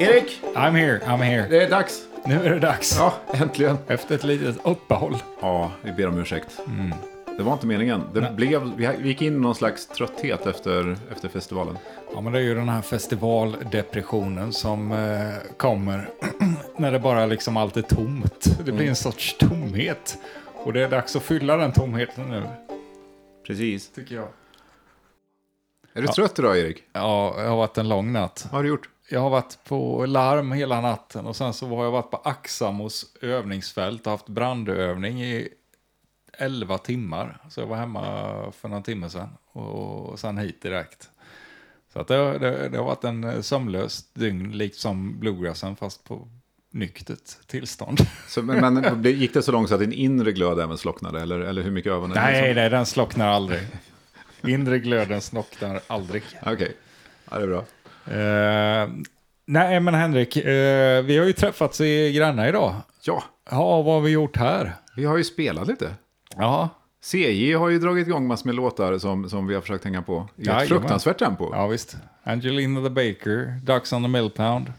[0.00, 0.40] Erik!
[0.54, 1.46] I'm here, I'm here.
[1.50, 2.02] Det är dags!
[2.26, 2.96] Nu är det dags.
[2.98, 3.78] Ja, äntligen.
[3.86, 5.16] Efter ett litet uppehåll.
[5.40, 6.60] Ja, vi ber om ursäkt.
[7.36, 8.02] Det var inte meningen.
[8.14, 11.78] Det blev, vi gick in i någon slags trötthet efter, efter festivalen.
[12.14, 16.10] Ja, men det är ju den här festivaldepressionen som eh, kommer
[16.76, 18.58] när det bara liksom allt är tomt.
[18.64, 20.18] Det blir en sorts tomhet.
[20.54, 22.42] Och det är dags att fylla den tomheten nu,
[23.46, 23.90] Precis.
[23.90, 24.28] tycker jag.
[25.94, 26.84] Är du trött idag, Erik?
[26.92, 28.46] Ja, det har varit en lång natt.
[28.50, 28.88] Vad har du gjort?
[29.10, 33.06] Jag har varit på larm hela natten och sen så har jag varit på Axamos
[33.20, 35.48] övningsfält och haft brandövning i
[36.38, 37.38] 11 timmar.
[37.50, 38.02] Så jag var hemma
[38.52, 41.10] för någon timme sedan och sen hit direkt.
[41.92, 46.28] Så att det, det, det har varit en sömnlös dygn, likt som bluegrassen fast på
[46.70, 47.98] nyktert tillstånd.
[48.28, 51.20] Så, men, men gick det så långt så att din inre glöd även slocknade?
[51.20, 52.14] Eller, eller hur mycket ögonen?
[52.14, 53.60] nej, nej, den slocknar aldrig.
[54.42, 56.22] Inre glöden slocknar aldrig.
[56.42, 56.76] Okej,
[57.30, 57.64] ja, det är bra.
[58.10, 58.88] Eh,
[59.46, 62.74] nej, men Henrik, eh, vi har ju träffats i Gränna idag.
[63.02, 64.74] Ja, Ja, vad har vi gjort här?
[64.96, 65.90] vi har ju spelat lite.
[66.36, 66.68] Ja,
[67.04, 70.28] CJ har ju dragit igång massor med låtar som, som vi har försökt hänga på.
[70.36, 71.50] I ett fruktansvärt tempo.
[71.52, 71.96] ja visst.
[72.22, 74.72] Angelina the Baker, Ducks on the Millpound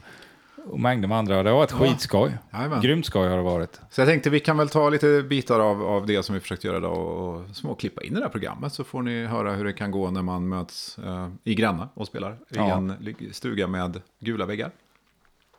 [0.66, 1.42] och mängder med andra.
[1.42, 2.38] Det har varit skitskoj.
[2.52, 2.80] Jajamän.
[2.80, 3.80] Grymt skoj har det varit.
[3.90, 6.64] Så jag tänkte vi kan väl ta lite bitar av, av det som vi försökt
[6.64, 9.64] göra idag och, och småklippa in i det här programmet så får ni höra hur
[9.64, 12.76] det kan gå när man möts eh, i Gränna och spelar i Ja.
[12.76, 14.70] en ly- stuga med gula väggar.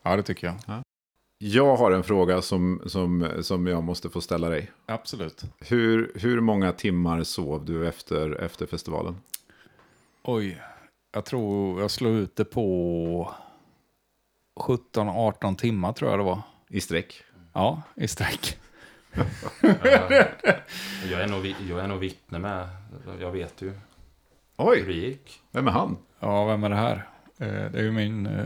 [0.04, 0.82] Ja, det tycker jag.
[1.44, 4.72] Jag har en fråga som, som, som jag måste få ställa dig.
[4.86, 5.44] Absolut.
[5.60, 9.16] Hur, hur många timmar sov du efter, efter festivalen?
[10.24, 10.62] Oj,
[11.14, 13.34] jag tror jag slog ut det på
[14.62, 16.41] 17-18 timmar tror jag det var.
[16.69, 17.24] I sträck?
[17.53, 18.58] Ja, i sträck.
[21.12, 22.68] Jag är, nog, jag är nog vittne med,
[23.19, 23.80] jag vet ju hur
[24.58, 25.41] Oj, det gick.
[25.52, 25.97] vem är han?
[26.19, 27.08] Ja, vem är det här?
[27.38, 28.46] Eh, Det är ju min, eh,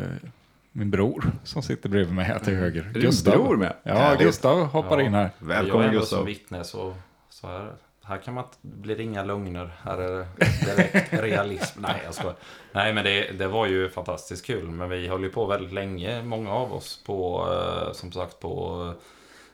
[0.72, 2.82] min bror som sitter bredvid mig här till höger.
[2.82, 3.74] Är det din bror med?
[3.84, 4.16] Ja.
[4.20, 5.06] Gustav hoppar Ja.
[5.06, 5.30] in här.
[5.40, 6.18] Välkommen jag är ändå Gustav.
[6.18, 6.96] som vittne så,
[7.30, 7.74] så här,
[8.08, 9.70] här kan man blir det inga lögner.
[9.84, 10.28] Här är det
[10.66, 11.82] direkt realism.
[11.82, 12.36] Nej, jag skojar.
[12.72, 14.72] Nej, men det, det var ju fantastiskt kul.
[14.72, 18.84] Men vi höll ju på väldigt länge, många av oss, på, eh, som sagt, på
[18.90, 19.02] eh,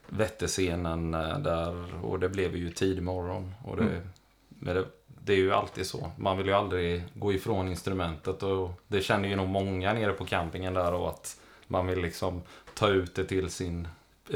[0.09, 1.95] Vätterscenen eh, där.
[2.05, 3.53] Och det blev ju tidig morgon.
[3.65, 4.75] Och det, Mm.
[4.75, 6.11] det, det är ju alltid så.
[6.17, 8.43] Man vill ju aldrig gå ifrån instrumentet.
[8.43, 10.93] Och det känner ju nog många nere på campingen där.
[10.93, 11.37] Och att
[11.67, 12.41] man vill liksom
[12.73, 13.87] ta ut det till sin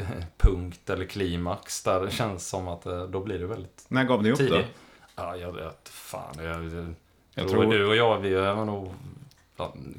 [0.37, 1.83] punkt eller klimax.
[1.83, 4.45] Där det känns som att eh, då blir det väldigt När gav ni upp då?
[4.45, 4.65] tidigt.
[5.15, 6.35] Ja, jag vet fan.
[6.37, 6.93] Jag, jag,
[7.33, 8.91] Jag tror- du och jag, vi var nog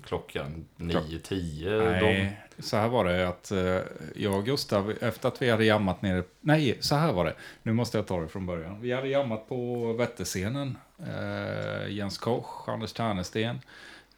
[0.05, 2.01] klockan 9-10.
[2.03, 3.79] Nej, så här var det att eh,
[4.17, 6.23] jag och Gustav, efter att vi hade jammat nere...
[6.41, 7.35] Nej, så här var det.
[7.63, 8.81] Nu måste jag ta det från början.
[8.81, 10.79] Vi hade jammat på Vätterscenen.
[11.07, 13.61] Eh, Jens Koch, Anders Ternesten,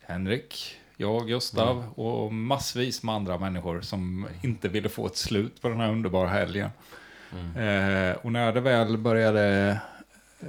[0.00, 5.68] Henrik, jag, Gustav och massvis med andra människor som inte ville få ett slut på
[5.68, 6.70] den här underbara helgen.
[7.56, 9.70] Eh, och när det väl började...
[10.40, 10.48] Eh,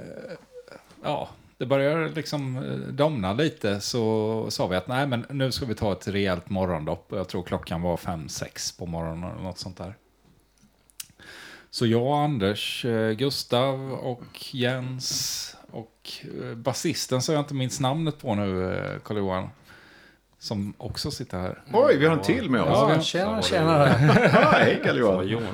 [1.02, 1.28] ja,
[1.58, 5.74] det började liksom eh, domna lite så sa vi att nej men nu ska vi
[5.74, 7.06] ta ett rejält morgondopp.
[7.08, 9.94] Jag tror klockan var fem sex på morgonen eller något sånt där.
[11.70, 18.18] Så jag, Anders, eh, Gustav och Jens och eh, basisten som jag inte minns namnet
[18.18, 19.48] på nu, Carl-Johan.
[20.42, 21.62] Som också sitter här.
[21.72, 22.68] Oj, vi har en till med oss.
[22.70, 23.86] Ja, Ja, tjena, tjenare.
[24.52, 25.28] Hej Det Carl-Johan.
[25.28, 25.48] Jon, eh,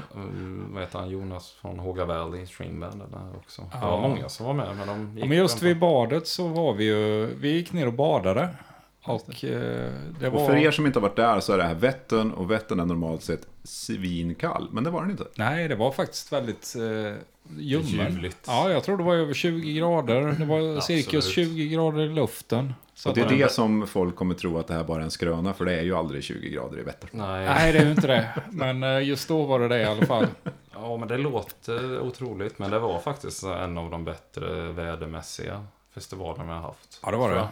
[0.74, 3.62] vad heter han, Jonas från Håga Valley String Band där också.
[3.62, 3.90] Det Ja.
[3.90, 4.76] var många som var med.
[4.76, 7.92] Men, de gick men just vid badet så var vi ju, vi gick ner och
[7.92, 8.48] badade.
[9.04, 10.40] Och eh, det var...
[10.40, 12.80] Och för er som inte har varit där så är det här Vättern och Vättern
[12.80, 14.68] är normalt sett svinkall.
[14.72, 15.24] Men det var den inte.
[15.34, 17.14] Nej, det var faktiskt väldigt eh,
[17.58, 18.30] ljummen.
[18.46, 20.36] Ja, jag tror det var över 20 grader.
[20.38, 21.48] Det var cirkus Absolut.
[21.48, 22.74] 20 grader i luften.
[22.94, 25.10] Så Och det är det som folk kommer tro att det här bara är en
[25.10, 25.54] skröna.
[25.54, 27.10] För det är ju aldrig 20 grader i Vättern.
[27.12, 28.42] Nej, Nej, det är ju inte det.
[28.50, 30.26] Men eh, just då var det det i alla fall.
[30.72, 32.58] ja, men det låter otroligt.
[32.58, 37.00] Men det var faktiskt en av de bättre vädermässiga festivalerna vi har haft.
[37.02, 37.36] Ja, det var det.
[37.36, 37.48] jag.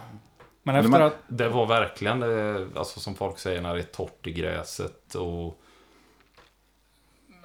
[0.63, 1.15] Men Men efter man- att...
[1.27, 5.61] Det var verkligen det, alltså som folk säger när det är torrt i gräset och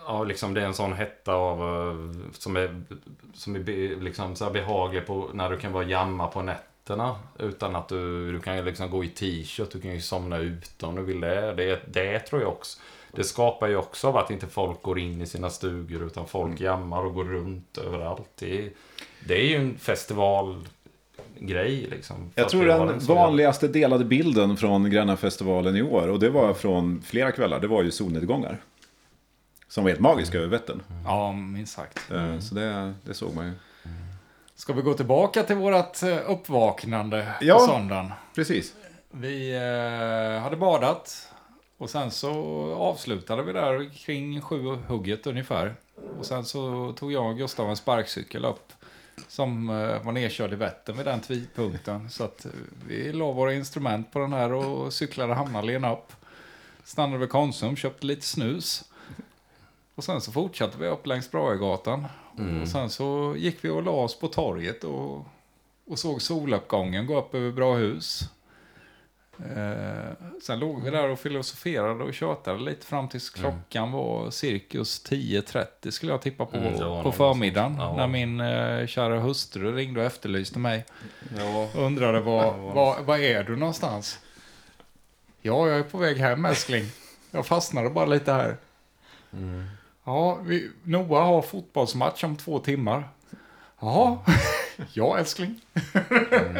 [0.07, 1.95] Ja, liksom det är en sån hetta av eh,
[2.33, 2.83] som är,
[3.35, 7.89] som är liksom så behaglig på när du kan vara jamma på nätterna utan att
[7.89, 11.21] du, du kan liksom gå i t-shirt, du kan ju somna ute om du vill
[11.21, 11.55] det.
[11.55, 12.79] Det, det tror jag också.
[13.13, 16.61] Det skapar ju också av att inte folk går in i sina stugor utan folk
[16.61, 18.29] jammar och går runt överallt.
[18.39, 18.71] Det, är-
[19.27, 20.67] det är ju en festivalgrej
[21.91, 22.31] liksom.
[22.35, 27.33] Jag tror den vanligaste delade bilden från Gränna-festivalen i år, och det var från flera
[27.33, 28.59] kvällar, det var ju solnedgångar.
[29.71, 30.83] Som var helt magiska över Vättern.
[31.05, 32.11] Ja, minst sagt.
[32.11, 33.53] Eh, Så det, det såg man ju.
[34.55, 37.55] Ska vi gå tillbaka till vårt eh, uppvaknande Ja.
[37.59, 38.13] på söndagen?
[38.35, 38.75] Precis.
[39.11, 41.29] Vi eh, hade badat
[41.79, 42.33] Och sen så
[42.75, 45.75] avslutade vi där kring sju hugget ungefär.
[46.19, 48.73] Och sen så tog jag och Gustav en sparkcykel upp.
[49.29, 49.67] Som
[50.05, 52.11] var nedkörd i Vättern vid den tidpunkten.
[52.11, 52.47] Så att
[52.89, 56.13] vi la våra instrument på den här och cyklade Hamnarlen upp.
[56.85, 58.85] Stannade vid Konsum, köpte lite snus.
[59.95, 62.07] Och sen så fortsatte vi upp längs Brahegatan.
[62.39, 62.63] Mm.
[62.63, 65.27] Och sen så gick vi och la oss på torget och,
[65.87, 68.23] och såg soluppgången gå upp över Brahus.
[69.57, 75.05] Eh, sen låg vi där och filosoferade och tjötade lite fram tills klockan var cirkus
[75.07, 77.77] 10.30 skulle jag tippa på, Mm, på förmiddagen.
[77.79, 77.97] Ja.
[77.97, 80.85] När min eh, kära hustru ringde och efterlyste mig.
[81.39, 81.69] Ja.
[81.75, 82.53] Och undrade var, Ja.
[82.57, 84.19] var, var är du någonstans?
[85.43, 86.85] Ja, jag är på väg hem älskling.
[87.31, 88.57] Jag fastnade bara lite här.
[89.33, 89.67] Mm.
[90.11, 93.09] Ja, vi, Noah har fotbollsmatch om två timmar.
[93.81, 94.23] Ja,
[94.93, 95.61] ja älskling.
[96.11, 96.55] Mm.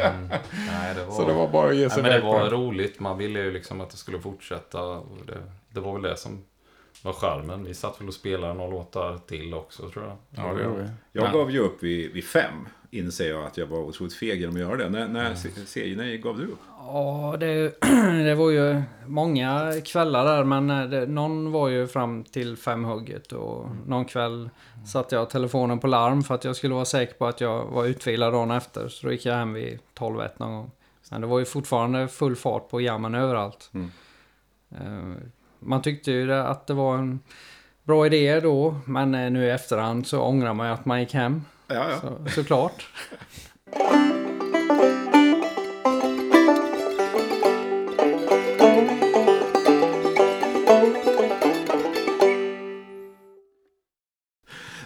[0.67, 1.11] Nej, det var...
[1.11, 2.99] Så det var bara att ge Nej, sig men det var roligt.
[2.99, 4.81] Man ville ju liksom att det skulle fortsätta.
[5.27, 5.37] Det,
[5.69, 6.43] det var väl det som
[7.03, 7.63] var charmen.
[7.63, 10.17] Vi satt väl och spelade några låtar till också tror jag.
[10.45, 10.89] Ja, det gjorde vi.
[11.11, 12.67] Jag Men- gav ju upp vid, vid fem.
[12.93, 14.89] Inser jag att jag var otroligt feg genom att göra det.
[14.89, 16.59] När, när, när gav du upp?
[16.77, 17.79] Ja, det,
[18.25, 23.31] det var ju många kvällar där men eh, det, någon var ju fram till femhugget
[23.31, 24.49] och någon kväll
[24.85, 27.85] satte jag telefonen på larm för att jag skulle vara säker på att jag var
[27.85, 28.87] utvilad dagen efter.
[28.87, 30.71] Så då gick jag hem vid 12-1 någon gång.
[31.11, 33.69] Men det var ju fortfarande full fart på jammen överallt.
[33.73, 33.91] Mm.
[34.71, 35.17] Eh,
[35.59, 37.19] Man tyckte ju att det var en
[37.83, 41.13] bra idé då men eh, nu i efterhand så ångrar man ju att man gick
[41.13, 41.41] hem.
[41.73, 41.99] Ja, ja.
[42.01, 42.87] Så, såklart.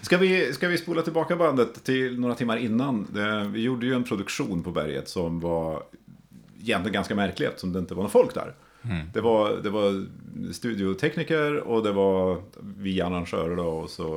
[0.02, 3.08] Ska vi, ska vi spola tillbaka bandet till några timmar innan?
[3.54, 5.84] Vi gjorde ju en produktion på berget som var
[6.62, 8.56] egentligen ganska märklig eftersom det inte var någon folk där.
[8.82, 9.08] Mm.
[9.14, 10.06] Det var, det var
[10.54, 12.42] studiotekniker och det var
[12.78, 14.08] vi arrangörer då, och, så,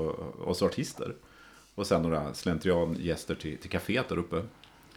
[0.44, 1.14] och så artister.
[1.78, 4.42] Och sen några slentriangäster till, till kaféet där uppe.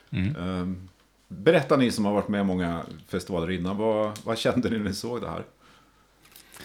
[0.10, 0.36] Mm.
[0.36, 0.90] Ehm,
[1.28, 4.94] berätta ni som har varit med många festivaler innan, vad, vad kände ni när ni
[4.94, 5.44] såg det här?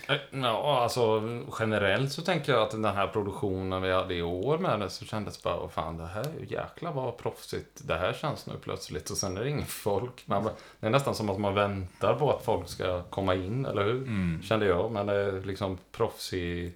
[0.08, 1.22] Eh, Ja, alltså
[1.58, 5.04] generellt så tänker jag att den här produktionen vi hade i år med det så
[5.04, 8.52] kändes bara, vad fan det här är ju jäkla vad proffsigt det här känns nu
[8.62, 9.10] plötsligt.
[9.10, 10.22] Och sen är det ingen folk.
[10.26, 10.48] Man,
[10.80, 14.02] det är nästan som att man väntar på att folk ska komma in, eller hur?
[14.02, 14.42] Mm.
[14.42, 14.92] Kände jag.
[14.92, 16.74] Men det är liksom proffsig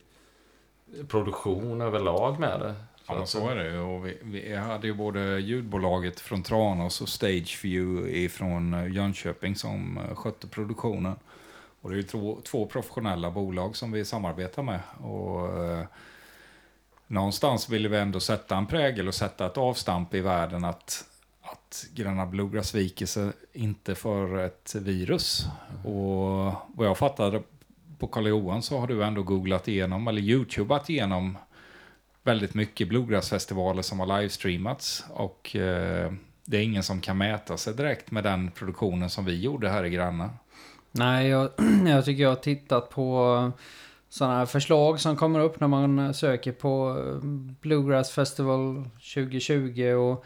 [1.08, 2.74] produktion överlag med det.
[3.10, 3.78] Ja, men att- så är det.
[3.80, 10.14] Och vi, vi hade ju både ljudbolaget från Tranås och Stageview ifrån Jönköping som eh,
[10.14, 11.14] skötte produktionen.
[11.82, 14.80] Och det är ju två, två professionella bolag som vi samarbetar med.
[15.00, 15.84] Och eh,
[17.06, 21.04] någonstans ville vi ändå sätta en prägel och sätta ett avstamp i världen att,
[21.42, 25.46] att Gröna Bluegrass viker sig inte för ett virus.
[25.84, 27.42] Och vad jag fattade
[27.98, 31.38] på Karl Johan så har du ändå googlat igenom, eller youtubat igenom
[32.30, 35.04] väldigt mycket bluegrassfestivaler som har livestreamats.
[35.10, 36.12] Och eh,
[36.44, 39.84] det är ingen som kan mäta sig direkt med den produktionen som vi gjorde här
[39.84, 40.30] i Granna.
[40.92, 41.50] Nej, jag,
[41.86, 43.52] jag tycker jag har tittat på
[44.08, 47.28] sådana här förslag som kommer upp när man söker på eh,
[47.60, 48.84] Bluegrass Festival
[49.14, 50.24] 2020 och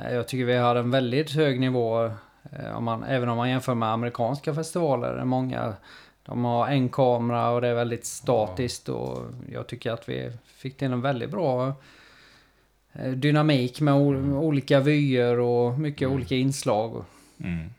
[0.00, 2.04] eh, jag tycker vi har en väldigt hög nivå
[2.52, 5.24] eh, om man, även om man jämför med amerikanska festivaler.
[5.24, 5.74] Många
[6.30, 9.18] de har en kamera och det är väldigt statiskt och
[9.52, 11.72] jag tycker att vi fick till en väldigt bra
[12.92, 17.04] eh, dynamik med o- olika vyer och mycket olika inslag.
[17.44, 17.70] Mm.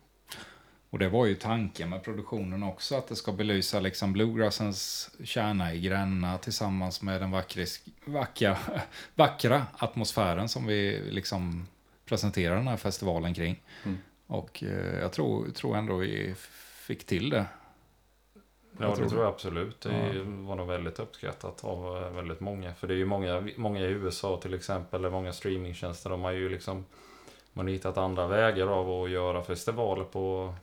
[0.89, 5.74] Och det var ju tanken med produktionen också, att det ska belysa liksom bluegrassens kärna
[5.74, 8.58] i Gränna tillsammans med den vackris, vackra,
[9.15, 11.67] vackra atmosfären som vi liksom
[12.05, 13.62] presenterar den här festivalen kring.
[13.86, 13.98] Mm.
[14.27, 16.34] Och eh, jag tror, tror ändå vi
[16.88, 17.46] fick till det.
[18.78, 19.82] Ja, Jag det tror jag absolut.
[19.82, 20.22] Det Ja.
[20.25, 22.74] var nog väldigt uppskattat av eh, väldigt många.
[22.74, 26.32] För det är ju många, många i USA till exempel, eller många streamingtjänster, de har
[26.32, 26.86] ju liksom
[27.54, 30.54] man har hittat andra vägar av att göra festivaler på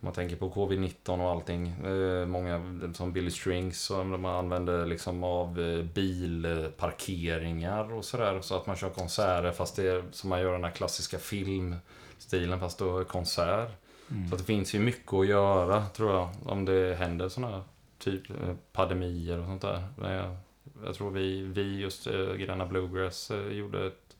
[0.00, 1.68] om man tänker på covid-19 och allting.
[1.68, 8.40] Eh, många som Billy Strings som de använder liksom av eh, bilparkeringar och sådär.
[8.40, 12.60] Så att man kör konserter fast det är som man gör den här klassiska filmstilen
[12.60, 13.70] fast då är konsert.
[14.10, 14.28] Mm.
[14.28, 16.28] Så att det finns ju mycket att göra tror jag.
[16.46, 17.62] Om det händer sådana här
[17.98, 19.88] typ eh, pandemier och sånt där.
[19.96, 20.36] Men jag,
[20.84, 24.16] jag tror vi, vi just eh, Gröna Bluegrass eh, gjorde ett...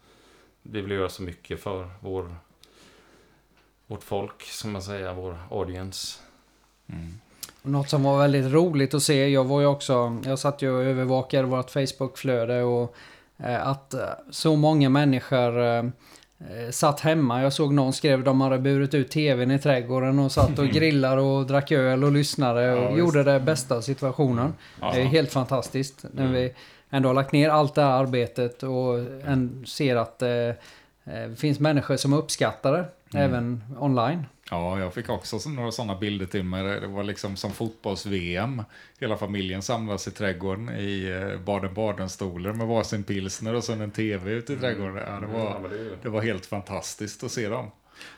[0.62, 2.34] Vi vill göra så mycket för vår,
[3.86, 6.18] vårt folk, som man säger, vår audience.
[6.86, 7.20] Mm.
[7.62, 10.82] Något som var väldigt roligt att se, jag var ju också, jag satt ju och
[10.82, 12.94] övervakade vårt Facebookflöde och
[13.36, 13.94] eh, att
[14.30, 15.92] så många människor
[16.70, 17.42] satt hemma.
[17.42, 21.20] Jag såg någon skrev de hade burit ut tvn i trädgården och satt och grillade
[21.20, 24.54] och drack öl och lyssnade och Ja, gjorde det bästa av situationen.
[24.80, 24.92] Ja.
[24.94, 26.04] Det är helt fantastiskt.
[26.12, 26.52] När vi
[26.90, 28.98] ändå har lagt ner allt det här arbetet och
[29.66, 30.54] ser att eh, eh,
[31.04, 32.84] det finns människor som uppskattar det.
[33.18, 34.24] Även online.
[34.52, 36.80] Ja, jag fick också så- några sådana bilder till mig.
[36.80, 38.62] Det var liksom som fotbolls-VM.
[39.00, 44.30] Hela familjen samlas i trädgården i eh, Baden-Baden-stolar med varsin pilsner och sen en tv
[44.30, 44.96] ute i trädgården.
[44.96, 45.70] Ja, det, Ja, var,
[46.02, 47.70] det var helt fantastiskt att se dem.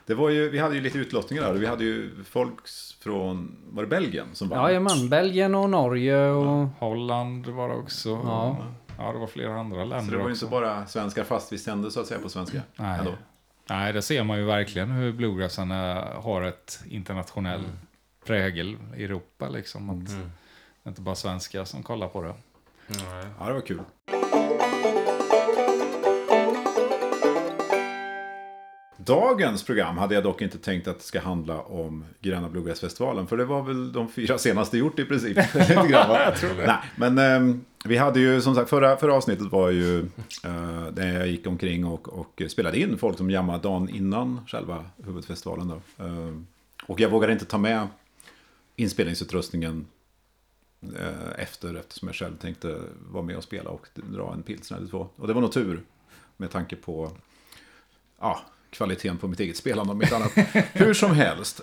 [0.05, 1.53] Det var ju, vi hade ju lite utlottningar där.
[1.53, 2.59] Vi hade ju folk
[3.03, 4.63] från, var det Belgien som vann?
[4.63, 6.67] Jajamän, Belgien och Norge och...
[6.79, 8.09] Holland var det också.
[8.09, 8.57] Ja.
[8.97, 11.57] Ja, det var flera andra länder Så det var ju inte bara svenskar fast vi
[11.57, 12.61] sände så att säga på svenska.
[12.75, 12.99] Nej.
[12.99, 13.11] Ändå.
[13.69, 17.63] Nej, det ser man ju verkligen hur bluegrassen eh, har ett internationell
[18.25, 19.49] prägel i Europa.
[19.49, 19.89] Liksom.
[19.89, 20.31] Att Mm.
[20.83, 22.33] Det är inte bara svenskar som kollar på det.
[22.87, 23.25] Nej.
[23.39, 23.79] Ja, det var kul.
[28.97, 33.27] Dagens program hade jag dock inte tänkt att det ska handla om Gröna Bluegrassfestivalen.
[33.27, 35.37] För det var väl de fyra senaste gjort i princip.
[35.53, 36.33] Lite grann, va?
[36.67, 39.99] Nej, men ehm, vi hade ju som sagt, förra, förra avsnittet var ju
[40.45, 44.85] uh, där jag gick omkring och, och spelade in folk som jammade dagen innan själva
[45.05, 45.67] huvudfestivalen.
[45.67, 46.03] Då.
[46.03, 46.47] Ehm,
[46.87, 47.87] och jag vågade inte ta med
[48.75, 49.87] inspelningsutrustningen
[50.81, 54.87] eh, efter eftersom jag själv tänkte vara med och spela och dra en pilsner eller
[54.87, 55.07] två.
[55.15, 55.81] Och det var nog tur
[56.37, 57.11] med tanke på
[58.19, 58.39] ja,
[58.69, 60.31] kvaliteten på mitt eget spelande om inte annat.
[60.73, 61.61] Hur som helst.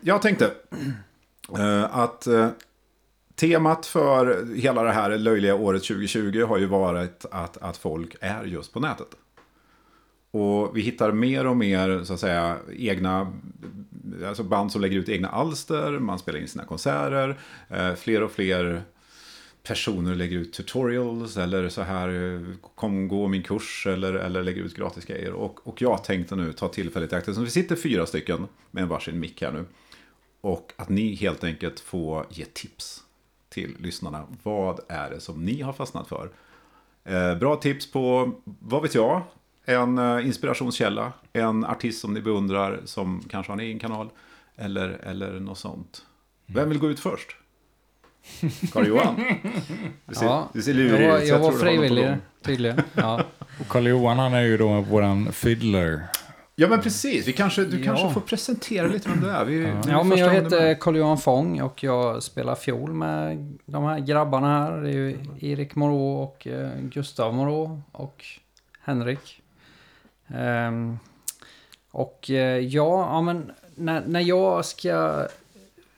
[0.00, 0.54] Jag tänkte
[1.90, 2.26] att
[3.38, 8.44] temat för hela det här löjliga året 2020 har ju varit att, att folk är
[8.44, 9.08] just på nätet.
[10.30, 13.32] Och vi hittar mer och mer så att säga egna
[14.26, 18.30] alltså band som lägger ut egna alster, man spelar in sina konserter, eh, fler och
[18.30, 18.82] fler
[19.62, 22.40] personer lägger ut tutorials eller så här
[22.74, 25.32] kom gå min kurs eller, eller lägger ut gratis grejer.
[25.32, 28.82] Och, och jag tänkte nu ta tillfället i akt, så vi sitter fyra stycken med
[28.82, 29.64] en varsin mick här nu.
[30.40, 33.02] Och att ni helt enkelt får ge tips
[33.48, 34.24] till lyssnarna.
[34.42, 36.30] Vad är det som ni har fastnat för?
[37.04, 39.22] Eh, bra tips på, vad vet jag,
[39.64, 44.08] en eh, inspirationskälla, en artist som ni beundrar som kanske har en egen kanal
[44.56, 46.02] eller, eller något sånt.
[46.46, 47.36] Vem vill gå ut först?
[48.72, 49.24] Karl-Johan?
[50.04, 52.80] Du ser, Ja, du ser jag lurig var, ut, så jag var frivillig tydligen.
[52.94, 53.24] Ja.
[53.68, 56.02] Karl-Johan han är ju då våran fiddler.
[56.60, 57.84] Ja men precis, vi kanske, du Ja.
[57.84, 59.44] kanske får presentera lite vem du är.
[59.44, 60.74] Vi, är Ja, men jag heter.
[60.74, 64.80] Carl-Johan Fång och jag spelar fiol med de här grabbarna här.
[64.80, 68.24] Det är ju Erik Moreau och eh, Gustav Moreau och
[68.80, 69.42] Henrik.
[70.28, 70.98] Ehm,
[71.90, 75.26] och eh, ja, ja, men när, när jag ska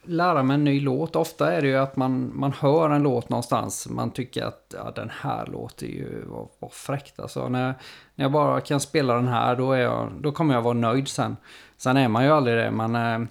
[0.03, 3.29] lära mig en ny låt, ofta är det ju att man, man hör en låt
[3.29, 3.89] någonstans.
[3.89, 7.49] Man tycker att ja, den här låter ju, vad, vad fräckt alltså.
[7.49, 7.73] När,
[8.15, 11.07] när jag bara kan spela den här, då, är jag, då kommer jag vara nöjd
[11.07, 11.37] sen.
[11.77, 13.21] Sen är man ju aldrig det, Man, eh,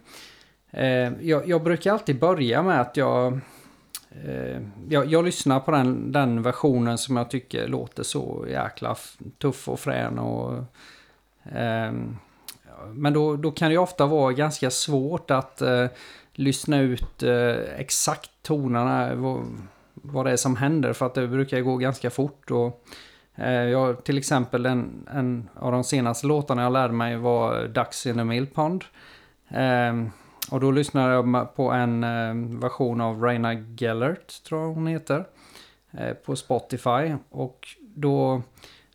[0.85, 3.41] eh, jag, jag brukar alltid börja med att jag,
[4.25, 8.97] eh, jag, jag lyssnar på den, den versionen som jag tycker låter så jäkla
[9.39, 10.55] tuff och frän och...
[11.53, 11.93] eh,
[12.95, 15.87] men då, då kan det ju ofta vara ganska svårt att eh,
[16.40, 19.44] lyssna ut eh, exakt tonerna, vad,
[19.94, 22.50] vad det är som händer, för att det brukar gå ganska fort.
[22.50, 22.85] Och,
[23.35, 28.06] eh, jag, till exempel en, en av de senaste låtarna jag lärde mig var Ducks
[28.06, 28.85] in a Mill Pond.
[29.49, 30.11] Ehm,
[30.50, 35.25] och då lyssnade jag på en eh, version av Raina Gellert, tror jag hon heter,
[35.92, 37.14] eh, på Spotify.
[37.30, 38.42] Och då,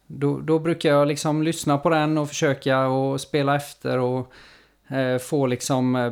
[0.08, 4.32] då, då brukar jag liksom lyssna på den och försöka och spela efter och
[4.88, 6.12] eh, få liksom eh,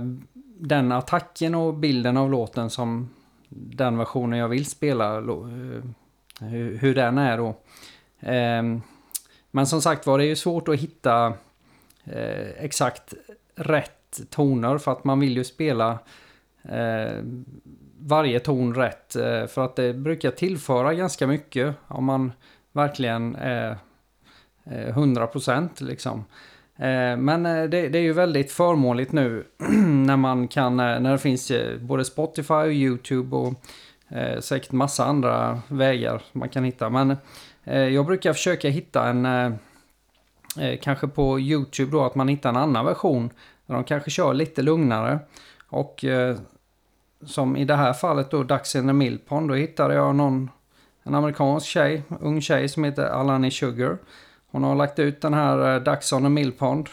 [0.67, 3.10] den attacken och bilden av låten som
[3.50, 5.84] den versionen jag vill spela, eh,
[6.39, 7.55] hur, hur den är då.
[8.20, 8.82] Ehm,
[9.51, 11.34] men som sagt var, det är ju svårt att hitta
[12.03, 13.13] eh, exakt
[13.55, 16.00] rätt toner för att man vill ju spela
[16.63, 17.24] eh,
[18.00, 19.13] varje ton rätt.
[19.51, 22.32] För att det brukar tillföra ganska mycket om man
[22.72, 23.77] verkligen är
[24.65, 26.25] 100% liksom.
[26.75, 29.43] Eh, men eh, det, det är ju väldigt förmånligt nu
[30.05, 33.53] när man kan, eh, när det finns både Spotify och YouTube och
[34.09, 36.89] eh, säkert massa andra vägar man kan hitta.
[36.89, 37.17] Men
[37.63, 42.57] eh, jag brukar försöka hitta en, eh, kanske på YouTube då, att man hittar en
[42.57, 43.29] annan version.
[43.65, 45.19] Där de kanske kör lite lugnare.
[45.69, 46.37] Och eh,
[47.25, 50.49] som i det här fallet då, Ducks in the Milpon, då hittade jag någon,
[51.03, 53.97] en amerikansk tjej, ung tjej som heter Alani Sugar.
[54.53, 56.89] Hon har lagt ut den här eh, Ducks on a Mill Pond.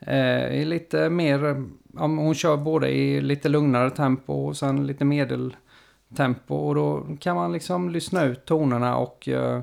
[0.00, 1.64] Eh, I lite mer,
[1.96, 6.54] ja, hon kör både i lite lugnare tempo och sen lite medeltempo.
[6.54, 9.60] Och då kan man liksom lyssna ut tonerna och eh,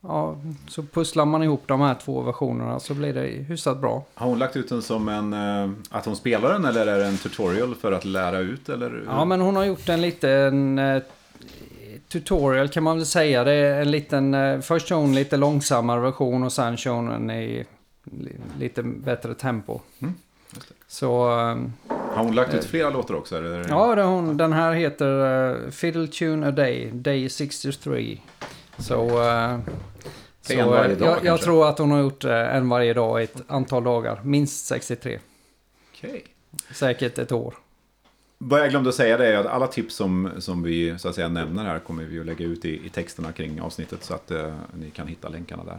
[0.00, 0.36] ja,
[0.68, 4.04] så pusslar man ihop de här två versionerna så blir det hyfsat bra.
[4.14, 7.06] Har hon lagt ut den som en, eh, att hon spelar den eller är det
[7.06, 8.68] en tutorial för att lära ut?
[8.68, 9.04] Eller?
[9.06, 11.02] Ja, men hon har gjort en liten eh,
[12.08, 13.44] tutorial kan man väl säga.
[13.44, 17.06] Det är en liten, eh, först kör hon lite långsammare version och sen kör hon
[17.06, 17.64] den i
[18.04, 19.80] li- lite bättre tempo.
[20.02, 20.14] Mm,
[20.88, 21.56] Så eh,
[22.14, 23.36] Har hon lagt ut flera låtar också?
[23.38, 23.66] Eller?
[23.68, 25.06] ja, det, hon, den här heter
[25.64, 28.18] uh, Fiddle Tune A Day, Day 63.
[28.78, 29.58] Så, eh,
[30.42, 32.94] så en varje eh, dag, jag, jag tror att hon har gjort eh, en varje
[32.94, 34.20] dag i ett antal dagar.
[34.24, 35.18] Minst 63.
[35.94, 36.24] Okej.
[36.74, 37.54] Säkert ett år.
[38.38, 41.14] Vad jag glömde att säga det är att alla tips som, som vi så att
[41.14, 44.30] säga nämner här kommer vi att lägga ut i, i texterna kring avsnittet så att
[44.30, 45.78] eh, ni kan hitta länkarna där.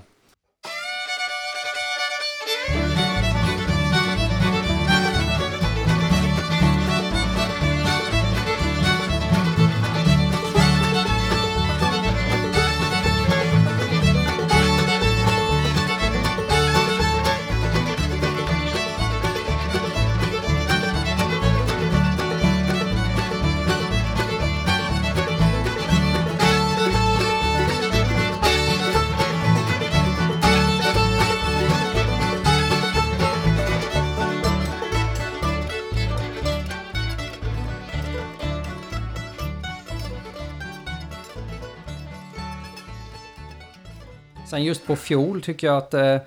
[44.68, 46.18] Just på fiol tycker jag att eh,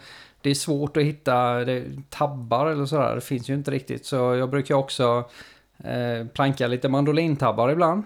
[0.40, 3.14] det är svårt att hitta det, tabbar eller sådär.
[3.14, 4.06] Det finns ju inte riktigt.
[4.06, 5.30] Så jag brukar också
[5.78, 8.02] eh, planka lite mandolintabbar ibland.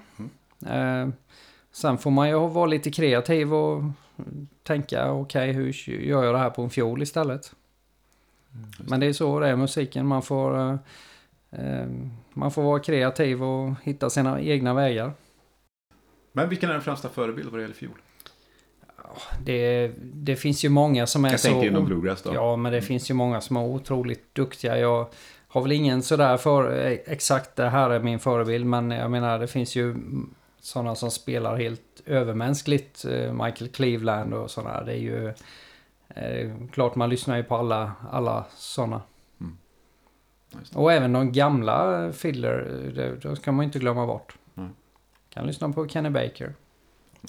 [0.66, 1.08] Eh,
[1.72, 3.82] sen får man ju vara lite kreativ och
[4.62, 7.52] tänka okej hur gör jag det här på en fiol istället.
[8.78, 10.06] Men det är så det är musiken.
[10.06, 10.78] Man får,
[11.50, 11.86] eh,
[12.32, 15.12] man får vara kreativ och hitta sina egna vägar.
[16.32, 17.98] Men vilken är den främsta förebild vad det gäller fiol?
[19.44, 21.48] Det, det finns ju många som är Jag så...
[21.48, 22.34] tänker inom bluegrass då.
[22.34, 24.78] Ja, men det finns ju många som är otroligt duktiga.
[24.78, 25.06] Jag
[25.48, 26.72] har väl ingen sådär för
[27.06, 28.66] exakt det här är min förebild.
[28.66, 29.94] Men jag menar det finns ju
[30.60, 33.04] sådana som spelar helt övermänskligt.
[33.04, 34.84] eh, Michael Cleveland och sådana.
[34.84, 35.28] Det är ju
[36.08, 39.02] eh, klart man lyssnar ju på alla, alla sådana.
[40.50, 40.78] Det.
[40.78, 44.36] Och även de gamla fiddler, det, det ska man inte glömma bort.
[44.54, 44.68] Nej.
[45.28, 46.54] Kan lyssna på Kenny Baker.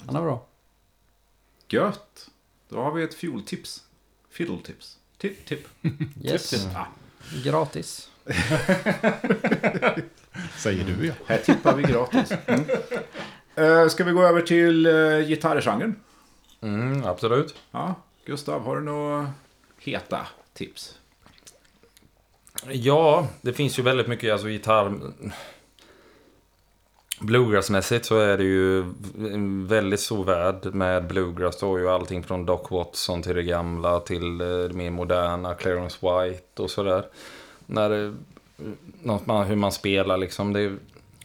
[0.06, 0.46] Han är bra.
[1.68, 2.30] Gött!
[2.68, 3.82] Då har vi ett fioltips.
[4.30, 4.96] Fiddle-tips.
[5.18, 5.68] Tip, tip.
[6.22, 6.50] Yes.
[6.50, 6.76] Tip, tip.
[6.76, 6.86] Ah,
[7.44, 8.10] Gratis.
[10.56, 11.12] Säger du ja.
[11.26, 12.32] här tippar vi gratis.
[12.46, 12.64] Mm.
[13.54, 15.96] Eh, ska vi gå över till uh, gitarrgenren?
[16.60, 17.54] Mm, absolut.
[17.70, 19.32] Ja, Gustav, har du några
[19.78, 20.98] heta tips?
[22.70, 25.12] Ja, det finns ju väldigt mycket alltså gitarr...
[27.20, 28.80] Bluegrassmässigt så är det ju
[29.18, 31.60] en väldigt stor värld med bluegrass.
[31.60, 35.54] Då har ju allting från Doc Watson till det gamla till eh, det mer moderna,
[35.54, 37.04] Clarence White och sådär.
[37.66, 38.14] När det,
[39.02, 40.52] något man, hur man spelar liksom.
[40.52, 40.76] Det, är-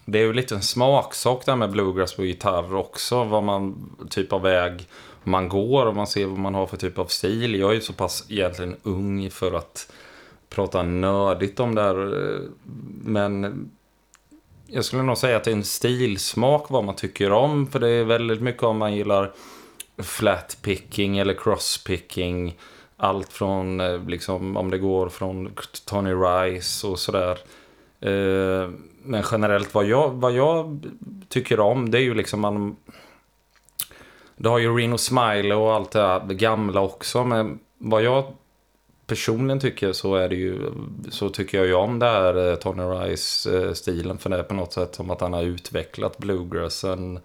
[0.06, 3.24] det är ju lite en smaksak där med bluegrass på gitarr också.
[3.24, 4.88] Vad man typ av väg
[5.24, 7.56] man går och man ser vad man har för typ av stil.
[7.60, 9.92] Jag är ju så pass egentligen ung för att
[10.50, 12.34] prata nördigt om det här.
[12.34, 12.40] Eh,
[13.04, 13.70] men
[14.72, 17.68] jag skulle nog säga att det är en stilsmak vad man tycker om.
[17.68, 19.32] För det är väldigt mycket om man gillar
[19.98, 22.58] flat picking eller cross picking.
[22.98, 25.50] Allt från, eh, liksom, om det går från
[25.86, 27.38] Tony Rice och sådär.
[28.00, 28.70] Eh,
[29.04, 30.86] Men generellt vad jag, vad jag
[31.30, 32.76] tycker om det är ju liksom man...
[34.36, 37.24] Det har ju Reno Smiley och allt det här det gamla också.
[37.24, 38.26] Men vad jag
[39.12, 40.72] personligen tycker så är det ju
[41.10, 44.12] så tycker jag ju om det här eh, Tony Rice-stilen.
[44.12, 47.20] Eh, För det är på något sätt som att han har utvecklat bluegrassen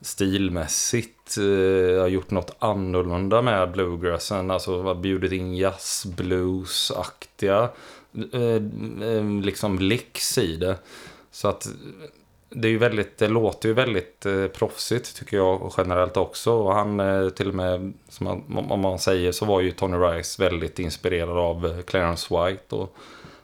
[0.00, 1.36] stilmässigt.
[1.38, 4.50] Eh, har gjort något annorlunda med bluegrassen.
[4.50, 7.68] Alltså har bjudit in jazz, blues-aktiga
[8.32, 8.40] eh,
[9.08, 10.78] eh, liksom licks i det.
[11.30, 11.68] Så att
[12.60, 16.52] det är ju väldigt, det låter ju väldigt eh, proffsigt tycker jag generellt också.
[16.52, 19.96] Och han eh, till och med, som man, om man säger så var ju Tony
[19.96, 22.74] Rice väldigt inspirerad av eh, Clarence White.
[22.74, 22.96] Och,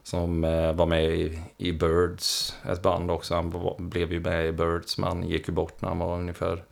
[0.03, 3.35] som eh, var med i, i Birds, ett band också.
[3.35, 6.18] Han var, blev ju med i Birds, men han gick ju bort när han var
[6.18, 6.64] ungefär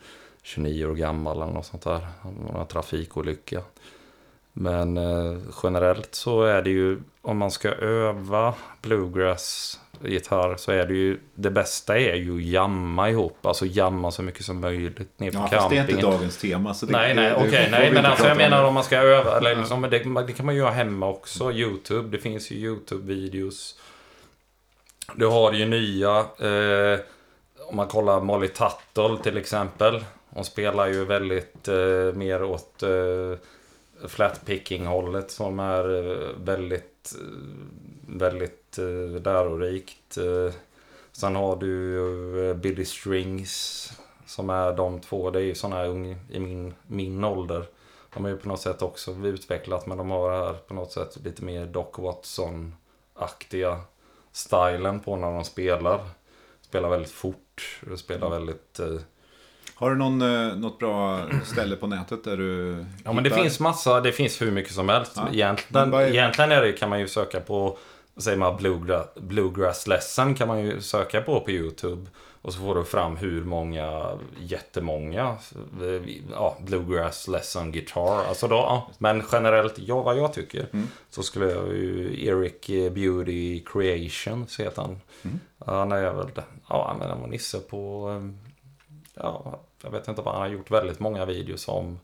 [0.42, 2.06] 29 år gammal eller något sånt där.
[2.22, 3.62] Han var en trafikolycka.
[4.52, 10.86] Men eh, generellt så är det ju, om man ska öva bluegrass gitarr så är
[10.86, 13.46] det ju, det bästa är ju att jamma ihop.
[13.46, 15.90] Alltså jamma så mycket som möjligt ner på Ja, fast det är campingen.
[15.90, 16.74] inte dagens tema.
[16.74, 17.68] Så det, Nej, nej, okej.
[17.70, 18.68] nej, men alltså jag menar om.
[18.68, 19.36] om man ska öva.
[19.38, 21.52] Eller liksom, det, det kan man göra hemma också.
[21.52, 22.08] YouTube.
[22.08, 23.74] Det finns ju YouTube-videos.
[25.14, 26.18] Du har ju nya.
[26.18, 27.00] Eh,
[27.68, 30.04] om man kollar Molly Tuttle till exempel.
[30.30, 33.38] Hon spelar ju väldigt eh, mer åt eh,
[34.08, 40.18] flatpicking-hållet som är eh, väldigt, eh, väldigt eh, lärorikt.
[41.12, 43.92] Sen har du Billy Strings
[44.26, 45.30] som är de två.
[45.30, 47.66] Det är ju sådana här i min, min ålder.
[48.14, 51.18] De har ju på något sätt också utvecklat men de har här på något sätt
[51.24, 53.80] lite mer Doc Watson-aktiga
[54.32, 56.00] stilen på när de spelar.
[56.60, 57.80] Spelar väldigt fort.
[57.96, 58.80] Spelar väldigt...
[59.80, 63.42] Har du någon, eh, något bra ställe på nätet där du Ja men det hittar-
[63.42, 65.12] finns massa, det finns hur mycket som helst.
[65.16, 65.28] Ja.
[65.32, 67.78] Egentligen, Men är- egentligen är det, kan man ju söka på,
[68.16, 72.10] säger man bluegrass, bluegrass lesson kan man ju söka på på YouTube.
[72.42, 75.36] Och så får du fram hur många, jättemånga,
[75.82, 78.24] eh, ja, bluegrass lesson guitar.
[78.28, 78.90] Alltså då, ja.
[78.98, 80.66] Men generellt, ja vad jag tycker.
[80.72, 80.86] Mm.
[81.10, 85.00] Så skulle jag ju, Eric Beauty Creations heter han.
[85.22, 85.40] Mm.
[85.66, 86.26] Han är väl,
[86.68, 88.30] ja han är en nisse på, eh,
[89.14, 91.98] ja, jag vet inte vad han har gjort väldigt många videos om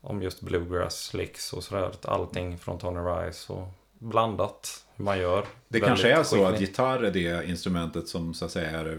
[0.00, 1.90] om just bluegrass, licks och sådär.
[2.04, 5.44] Allting från Tony Rice och blandat hur man gör.
[5.68, 8.98] Det kanske är så att gitarr är det instrumentet som så att säga är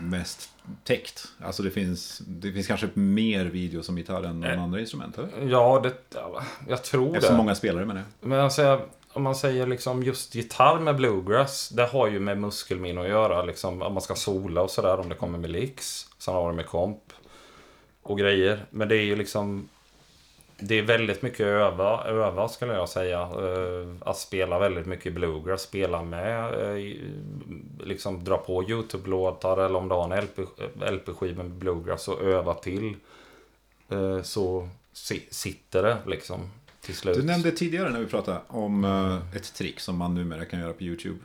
[0.00, 0.50] mest
[0.84, 1.24] täckt.
[1.44, 4.62] Alltså det finns, det finns kanske mer videos om gitarr än Eh.
[4.62, 5.18] andra instrument.
[5.18, 5.48] Eller?
[5.50, 7.42] Ja, det, ja, jag tror Eftersom det.
[7.42, 8.04] många spelare med det.
[8.20, 8.80] Men säger,
[9.12, 13.42] om man säger liksom just gitarr med bluegrass, det har ju med muskelminne att göra.
[13.42, 16.06] Liksom, om man ska sola och sådär, om det kommer med licks.
[16.18, 17.09] Sen har det med komp
[18.02, 18.64] och grejer.
[18.70, 19.68] Men det är ju liksom...
[20.62, 23.20] Det är väldigt mycket öva, öva skulle jag säga.
[23.20, 26.94] Eh, att spela väldigt mycket bluegrass, spela med, eh,
[27.78, 30.38] liksom dra på YouTube-låtar eller om du har en LP,
[30.90, 32.94] LP-skiva med bluegrass och öva till.
[33.88, 34.68] Eh, så
[35.30, 36.40] sitter det liksom
[36.80, 37.16] till slut.
[37.16, 38.84] Du nämnde tidigare när vi pratade om
[39.34, 41.18] ett trick som man numera kan göra på YouTube.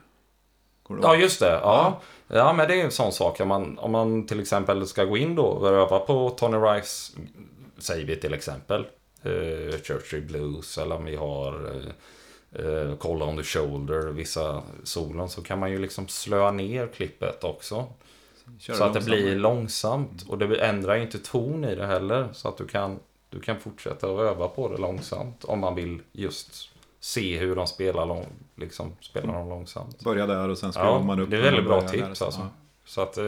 [0.90, 1.52] Ja, just det.
[1.52, 2.02] Ja.
[2.28, 3.40] ja, men det är en sån sak.
[3.40, 7.12] Om man, om man till exempel ska gå in då och öva på Tony Rice,
[7.78, 8.86] säger vi till exempel,
[9.24, 15.30] eh, Churchill Blues, eller om vi har eh, eh, Call on the Shoulder, vissa solon,
[15.30, 17.88] så kan man ju liksom slöa ner klippet också.
[18.60, 20.26] Så att det blir långsamt.
[20.28, 22.30] Och det ändrar inte ton i det heller.
[22.34, 25.44] Så att du kan, du kan fortsätta att öva på det långsamt.
[25.44, 26.70] Om man vill just
[27.06, 30.04] se hur de spelar, lång, liksom, spelar de långsamt.
[30.04, 31.30] Börja där och sen skruvar Ja, man upp.
[31.30, 32.40] det är väldigt bra tips alltså.
[32.42, 32.48] Ja.
[32.86, 33.18] Så att...
[33.18, 33.24] Eh,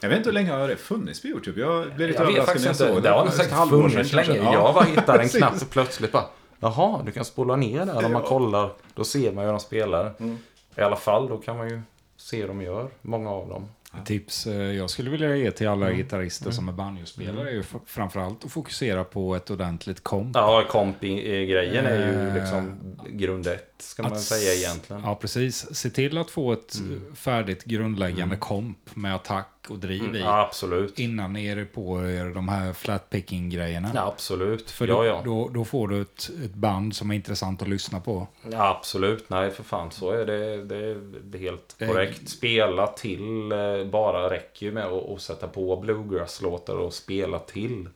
[0.00, 1.60] Jag vet inte hur länge har det funnits på YouTube.
[1.60, 4.36] Jag blev lite jag överraskad när jag såg Det har nog för säkert funnits länge.
[4.36, 4.52] Ja.
[4.52, 6.24] Jag bara hittar en knapp och plötsligt bara...
[6.60, 8.04] Jaha, du kan spola ner där.
[8.06, 10.12] Om man kollar, då ser man hur de spelar.
[10.18, 10.38] Mm.
[10.76, 11.80] I alla fall, då kan man ju
[12.16, 12.88] se hur de gör.
[13.02, 13.68] Många av dem.
[13.96, 15.98] Ett tips eh, jag skulle vilja ge till alla Mm.
[15.98, 20.30] gitarrister som är banjospelare är ju framförallt att fokusera på ett ordentligt komp.
[20.36, 25.02] Ja, komp-grejen är ju Eh, liksom grund ett, ska man säga egentligen.
[25.02, 25.74] Ja, precis.
[25.76, 27.14] Se till att få ett Mm.
[27.16, 30.22] färdigt grundläggande komp med attack och driv Mm, i.
[30.26, 30.98] absolut.
[30.98, 33.90] Innan ni är på er de här flat picking-grejerna.
[33.94, 34.70] Ja, absolut.
[34.70, 35.22] För ja, då, ja.
[35.24, 38.26] Då, då får du ett, ett band som är intressant att lyssna på.
[38.50, 39.30] ja, absolut.
[39.30, 39.90] Nej, för fan.
[39.90, 40.64] Så är det.
[40.64, 42.28] Det är helt Eh, korrekt.
[42.28, 47.88] Spela till eh, bara räcker ju med att, sätta på bluegrass-låtar och spela till.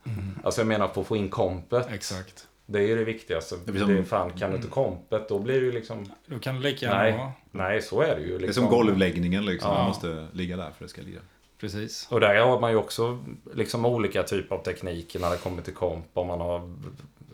[0.43, 1.87] Alltså jag menar, för att få in kompet.
[1.91, 2.47] Exakt.
[2.65, 3.55] Det är ju det viktigaste.
[3.65, 6.11] Det Det som- är fan, kan du inte kompet, då blir det ju liksom...
[6.25, 8.27] Då kan det lika gärna Nej, nej, så är det ju.
[8.29, 8.63] Det är Liksom.
[8.63, 9.71] som golvläggningen liksom.
[9.71, 9.77] Ja.
[9.77, 11.19] Man måste ligga där för att det ska lira.
[11.63, 12.07] Precis.
[12.09, 13.19] Och där har man ju också
[13.53, 16.05] liksom olika typer av tekniker när det kommer till komp.
[16.13, 16.73] Om man har,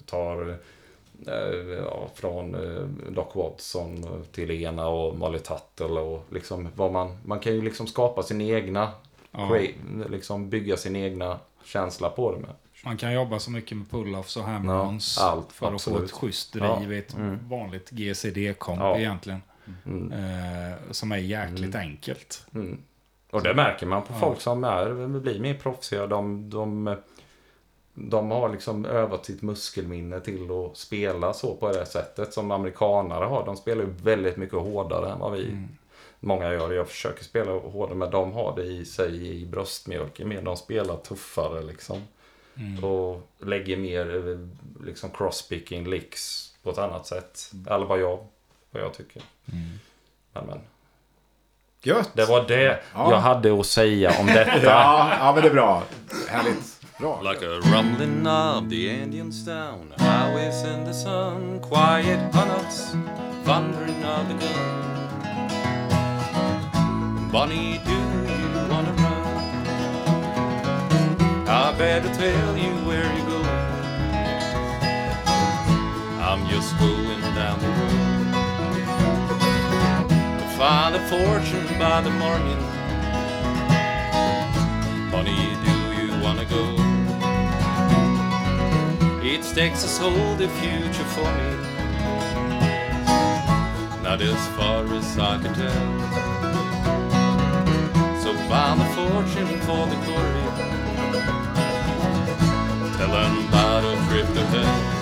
[0.05, 0.49] tar
[1.27, 7.17] eh, ja, från eh, Doc Watson till Ena och Molly Tuttle och liksom vad man...
[7.25, 8.91] Man kan ju liksom skapa sin egna...
[9.31, 9.59] Ja.
[10.09, 12.51] Liksom bygga sin egna känsla på det med.
[12.85, 16.09] Man kan jobba så mycket med pull-offs och hammer-ons Ja, allt, för att få absolut.
[16.09, 17.49] ett schysst driv Ja, ett mm.
[17.49, 19.41] vanligt GCD-komp egentligen.
[19.85, 20.11] Mm.
[20.11, 21.87] Eh, som är jäkligt Mm.
[21.87, 22.45] enkelt.
[22.55, 22.77] Mm.
[23.31, 24.19] Och det märker man på Ja.
[24.19, 26.07] folk som är, blir mer proffsiga.
[26.07, 26.95] De, de,
[27.93, 33.25] de har liksom övat sitt muskelminne till att spela så på det sättet som amerikanare
[33.25, 33.45] har.
[33.45, 35.67] De spelar ju väldigt mycket hårdare än vad vi Mm.
[36.19, 36.71] många gör.
[36.71, 40.41] Jag försöker spela hårdare men de har det i sig i bröstmjölken mer.
[40.41, 42.01] De spelar tuffare liksom.
[42.57, 42.83] Mm.
[42.83, 44.39] Och lägger mer
[44.85, 47.51] liksom crosspicking licks på ett annat sätt.
[47.69, 48.19] Eller vad jag,
[48.71, 49.21] vad jag tycker.
[49.51, 49.69] Mm.
[50.33, 50.59] Men, men.
[51.83, 52.09] Gött!
[52.13, 53.11] Det var det Ja.
[53.11, 54.63] jag hade att säga om detta.
[54.63, 55.83] Ja, ja, men det är bra.
[56.29, 56.75] Härligt.
[56.99, 57.21] Bra.
[57.21, 62.91] Like a rumbling of the Indians down highways in the sun, quiet hunnets,
[63.45, 64.85] thundering of the gun.
[67.31, 69.25] Bonnie, do you wanna run?
[71.47, 73.41] I better tell you where you go.
[76.21, 77.98] I'm just going down the road
[80.59, 82.61] find a fortune by the morning.
[85.09, 86.63] Honey, do you wanna go?
[89.23, 91.49] It Texas hold the future for me.
[94.03, 95.85] Not as far as I can tell.
[98.21, 100.47] So find the fortune for the glory.
[102.97, 104.98] Tell them about a trip to hell.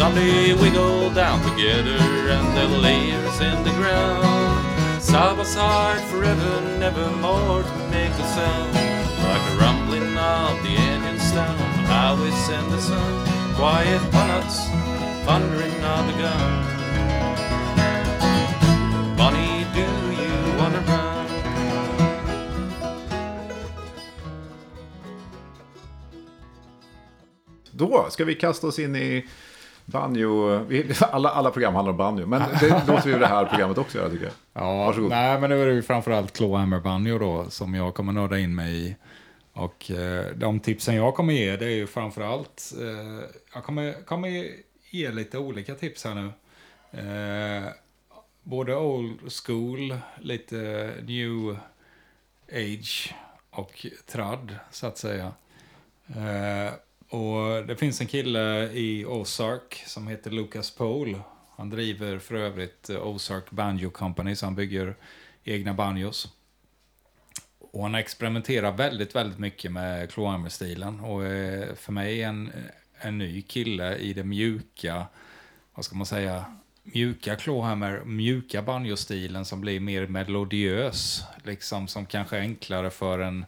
[0.00, 2.00] Someday we go down together
[2.34, 5.02] and they'll in the ground.
[5.02, 8.72] Side by side forever, never more to make a sound.
[9.26, 13.12] Like the rumbling of the engines down the highways in the sun.
[13.56, 14.58] Quiet bullets,
[15.26, 16.64] thundering of the gun.
[19.18, 19.86] Bonnie, do
[20.22, 21.26] you wanna run?
[27.72, 29.24] Då ska vi kasta oss in i
[29.90, 30.64] banjo.
[31.00, 34.10] Alla, alla program handlar om banjo, men det låter vi det här programmet också göra
[34.10, 34.32] tycker jag.
[34.52, 35.10] Ja, Varsågod.
[35.10, 38.54] nej, men nu är det ju framförallt Clawhammer Banjo då som jag kommer nörda in
[38.54, 38.96] mig i.
[39.52, 43.24] Och eh, de tipsen jag kommer ge det är ju framförallt, eh,
[43.54, 44.46] jag kommer, kommer
[44.90, 46.32] ge lite olika tips här nu.
[47.00, 47.64] Eh,
[48.42, 51.56] både old school, lite new
[52.52, 53.14] age
[53.50, 55.32] och trad så att säga.
[56.08, 56.72] Eh,
[57.10, 61.18] och det finns en kille i Ozark som heter Lucas Pole.
[61.56, 64.96] Han driver för övrigt eh, Ozark Banjo Company, så han bygger
[65.44, 66.28] egna banjos.
[67.58, 72.52] Och han experimenterar väldigt, väldigt mycket med Clawhammer-stilen Och är för mig en,
[72.94, 75.06] en ny kille i det mjuka,
[75.74, 76.44] vad ska man säga,
[76.82, 81.22] mjuka Clawhammer, mjuka banjo-stilen som blir mer melodiös.
[81.44, 83.44] Liksom som kanske är enklare för en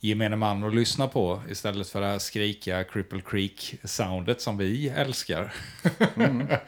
[0.00, 5.52] gemene man att lyssna på istället för det här skrikiga Cripple Creek-soundet som vi älskar.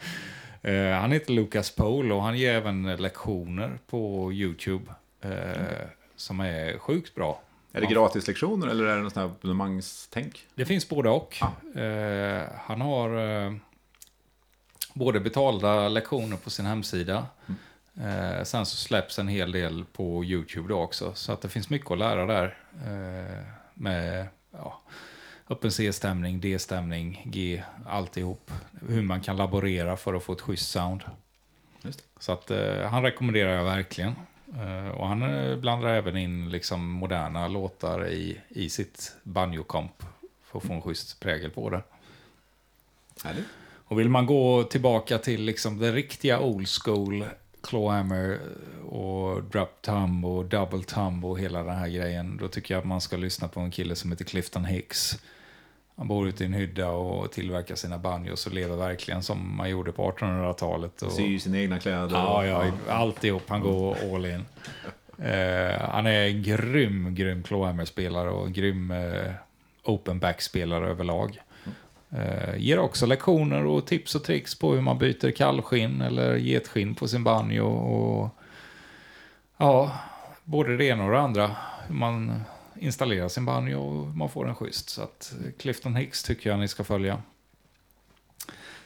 [0.61, 4.85] Eh, han heter Lucas Pole och han ger även lektioner på YouTube
[5.21, 7.41] eh, som är sjukt bra.
[7.73, 10.45] Är det gratislektioner eller är det något sånt här abonnemangstänk?
[10.55, 11.37] Det finns både och.
[11.77, 13.59] Eh, han har
[14.93, 17.25] både betalda lektioner på sin hemsida.
[17.99, 21.13] Eh, sen så släpps en hel del på YouTube då också.
[21.13, 22.57] Så att det finns mycket att lära där.
[22.85, 24.81] Eh, med ja,
[25.49, 28.51] öppen C-stämning, D-stämning, G, alltihop.
[28.87, 31.03] Hur man kan laborera för att få ett schysst sound.
[32.19, 34.15] Så att eh, han rekommenderar jag verkligen.
[34.57, 40.03] Eh, och han eh, blandar även in liksom moderna låtar i, i sitt banjo-komp.
[40.43, 41.81] För att få en schysst prägel på det.
[43.23, 43.45] Härligt.
[43.89, 47.25] Och vill man gå tillbaka till liksom det riktiga old school
[47.63, 48.39] clawhammer
[48.89, 52.37] och drop tum och double tum och hela den här grejen.
[52.37, 55.19] Då tycker jag att man ska lyssna på en kille som heter Clifton Hicks.
[55.95, 59.69] Han bor ute i en hydda och tillverkar sina banjos och lever verkligen som man
[59.69, 61.01] gjorde på 1800-talet.
[61.01, 61.11] Och...
[61.11, 62.09] Syr sina egna kläder.
[62.11, 63.43] Ja, ja, alltihop.
[63.47, 64.45] Han går all in.
[65.21, 69.31] Eh, han är en grym, grym clawhammer-spelare och en grym eh,
[69.83, 71.41] open back-spelare överlag.
[72.11, 76.95] Eh, ger också lektioner och tips och tricks på hur man byter kallskinn eller getskinn
[76.95, 77.65] på sin banjo.
[77.65, 78.29] Och,
[79.57, 79.91] ja,
[80.43, 81.55] både det ena och det andra.
[81.87, 82.41] Hur man
[82.79, 84.89] installerar sin banjo och hur man får den schysst.
[84.89, 87.21] Så att Clifton Hicks tycker jag ni ska följa.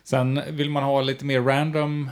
[0.03, 2.12] Sen vill man ha lite mer random eh,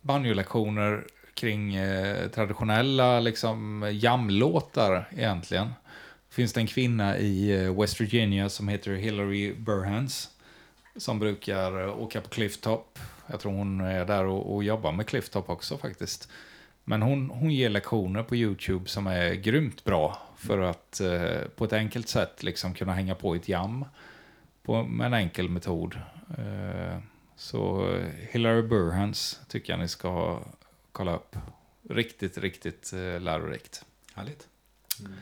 [0.00, 5.72] banjolektioner kring eh, traditionella liksom, jamlåtar egentligen.
[6.34, 10.30] Finns det en kvinna i eh, West Virginia som heter Hillary Burhans
[10.96, 12.98] som brukar eh, åka på Clifftop.
[13.26, 16.28] Jag tror hon är där och, och jobbar med Clifftop också faktiskt.
[16.84, 21.64] Men hon, hon ger lektioner på YouTube som är grymt bra för att eh, på
[21.64, 23.84] ett enkelt sätt liksom kunna hänga på ett jam
[24.62, 25.98] på, med en enkel metod.
[26.38, 26.98] Eh,
[27.36, 30.42] så eh, Hillary Burhans tycker jag ni ska
[30.92, 31.36] kolla upp.
[31.90, 33.84] Riktigt, riktigt eh, lärorikt.
[34.14, 34.48] Härligt.
[35.00, 35.12] Mm.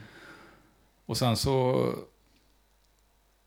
[1.12, 1.87] Och sen så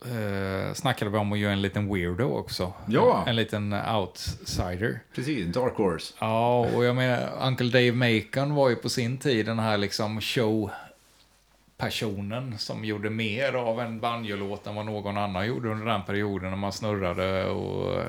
[0.06, 2.74] eh, snackade vi om att göra en liten weirdo också.
[2.88, 3.22] Ja.
[3.22, 5.00] En, en liten outsider.
[5.16, 6.14] Precis, Dark Horse.
[6.20, 10.22] Ja, och jag menar, Uncle Dave Macon var ju på sin tid den här liksom
[10.22, 16.50] show-personen som gjorde mer av en banjolåt än vad någon annan gjorde under den perioden
[16.50, 18.04] när man snurrade och Ja,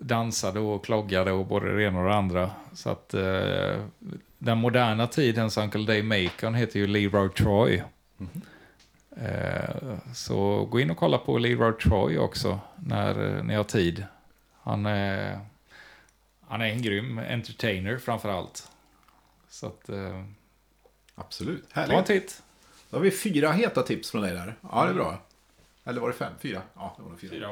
[0.00, 2.50] dansade och kloggade och både det ena och det andra.
[2.72, 3.76] Så att eh,
[4.38, 7.82] den moderna tidens Uncle Dave Macon heter ju Leroy Troy.
[9.16, 14.04] Eh, så gå in och kolla på Leroy Troy också när eh, ni har tid.
[14.62, 15.40] Han är,
[16.48, 18.68] han är en grym entertainer framför allt.
[19.48, 20.24] Så att, eh,
[21.14, 21.70] Absolut.
[21.74, 22.06] ta en Härligt.
[22.06, 22.42] titt.
[22.90, 24.54] Då har vi fyra heta tips från dig där.
[24.72, 25.22] Ja, det är bra.
[25.84, 26.32] Eller var det fem?
[26.40, 26.62] Fyra?
[26.74, 27.48] Ja, det var det fyra.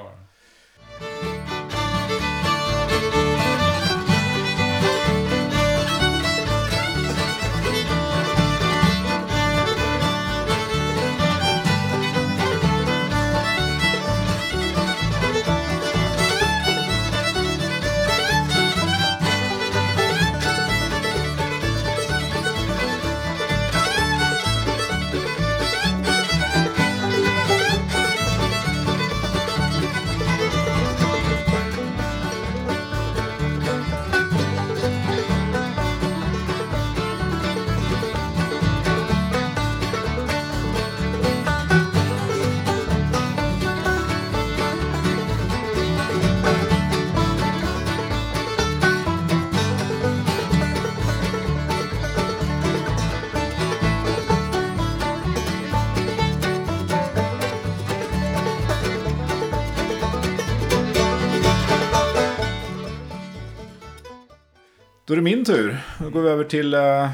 [65.08, 65.78] Då är det min tur.
[65.98, 67.08] Då går vi över till uh,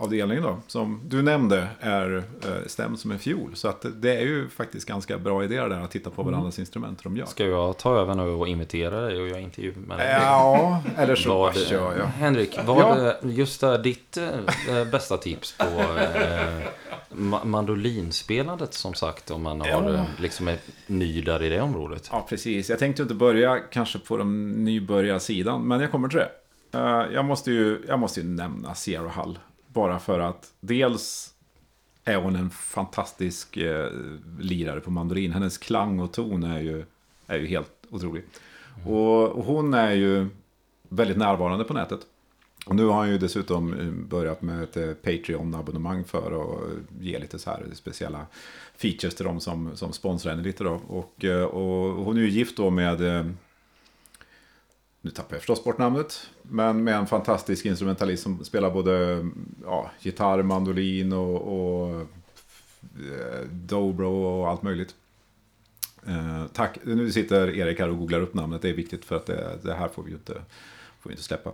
[0.00, 0.58] mandolinavdelningen då.
[0.66, 2.22] Som du nämnde är uh,
[2.66, 3.50] stämd som en fiol.
[3.54, 7.02] Så att det är ju faktiskt ganska bra idé där att titta på varandras instrument
[7.02, 7.26] de gör.
[7.26, 10.18] Ska jag ta över nu och imitera dig och göra intervju med dig?
[10.22, 12.04] Ja, eller så Vad, kör jag.
[12.06, 13.14] Henrik, vad Ja.
[13.22, 15.64] just äh, ditt äh, bästa tips på
[17.10, 19.94] ma- mandolinspelandet som sagt om man har, Ja.
[19.94, 20.56] äh, liksom är
[20.86, 22.08] ny där i det området?
[22.12, 22.70] Ja, precis.
[22.70, 26.30] Jag tänkte inte börja kanske på den nybörjarsidan, men jag kommer till det.
[26.78, 29.38] Eh, jag, måste ju, jag måste ju nämna Sierra Hull.
[29.72, 31.34] Bara för att dels
[32.04, 33.90] är hon en fantastisk eh,
[34.38, 35.32] lirare på mandolin.
[35.32, 36.84] Hennes klang och ton är ju,
[37.26, 38.24] är ju helt otrolig.
[38.86, 40.26] Och, och hon är ju
[40.88, 42.00] väldigt närvarande på nätet.
[42.66, 46.60] Och nu har han ju dessutom eh, börjat med ett eh, Patreon-abonnemang för att
[47.00, 48.26] ge lite så här speciella
[48.76, 50.80] features till de som, som sponsrar henne lite då.
[50.88, 53.26] Och, eh, och hon är ju gift då med, eh,
[55.00, 59.26] nu tappar jag förstås bort namnet, men med en fantastisk instrumentalist som spelar både
[59.64, 64.94] ja, gitarr, mandolin och, och eh, dobro och allt möjligt.
[66.06, 69.26] Eh, tack, nu sitter Erik här och googlar upp namnet, det är viktigt för att
[69.26, 70.32] det, det här får vi ju inte,
[71.00, 71.50] får vi inte släppa.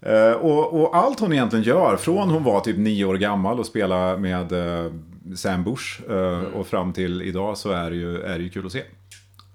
[0.00, 3.66] Eh, och, och allt hon egentligen gör, från hon var typ nio år gammal och
[3.66, 4.92] spelade med eh,
[5.36, 8.66] Sam Bush eh, och fram till idag så är det ju, är det ju kul
[8.66, 8.82] att se.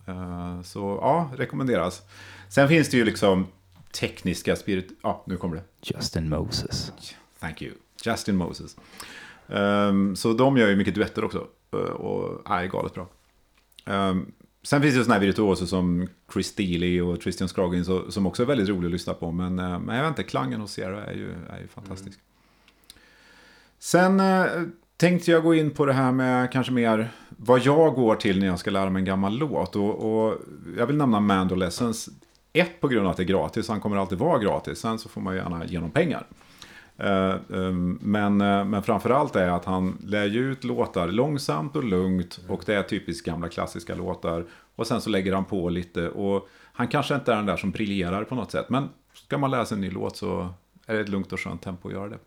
[0.06, 2.01] Eh, så ja, rekommenderas.
[2.55, 3.47] Sen finns det ju liksom
[3.99, 4.91] tekniska spirit...
[5.01, 5.63] Ja, nu kommer det.
[5.81, 6.91] Justin Moses.
[7.39, 7.73] Thank you.
[8.05, 8.75] Justin Moses.
[9.47, 11.47] Ehm, så de gör ju mycket duetter också.
[11.71, 13.07] eh, och är galet bra.
[13.85, 14.31] Ehm,
[14.63, 18.43] sen finns det ju sådana här virtuoser som Chris Steely och Tristan Scroggins som också
[18.43, 19.31] är väldigt roliga att lyssna på.
[19.31, 22.19] Men, eh, men jag vet inte, klangen hos Sierra är ju, är ju fantastisk.
[23.79, 24.45] Sen eh,
[24.97, 28.47] tänkte jag gå in på det här med kanske mer vad jag går till när
[28.47, 29.75] jag ska lära mig en gammal låt.
[29.75, 30.37] Och, och
[30.77, 32.09] jag vill nämna Mando Lessons.
[32.55, 34.79] Ett på grund av att det är gratis, han kommer alltid vara gratis.
[34.79, 36.27] Sen så får man ju gärna ge honom pengar.
[36.97, 41.83] Eh, ehm, men, eh, men framförallt är att han lär ju ut låtar långsamt och
[41.83, 42.39] lugnt.
[42.47, 44.45] Och det är typiskt gamla klassiska låtar.
[44.75, 46.09] Och sen så lägger han på lite.
[46.09, 48.69] Och han kanske inte är den där som briljerar på något sätt.
[48.69, 50.49] Men ska man lära sig en ny låt så
[50.85, 52.19] är det ett lugnt och skönt tempo att göra det.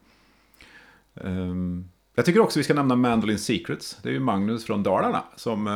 [1.24, 1.88] Ehm,
[2.18, 3.98] jag tycker också vi ska nämna Mandolin Secrets.
[4.02, 5.72] Det är ju Magnus från Dalarna som eh,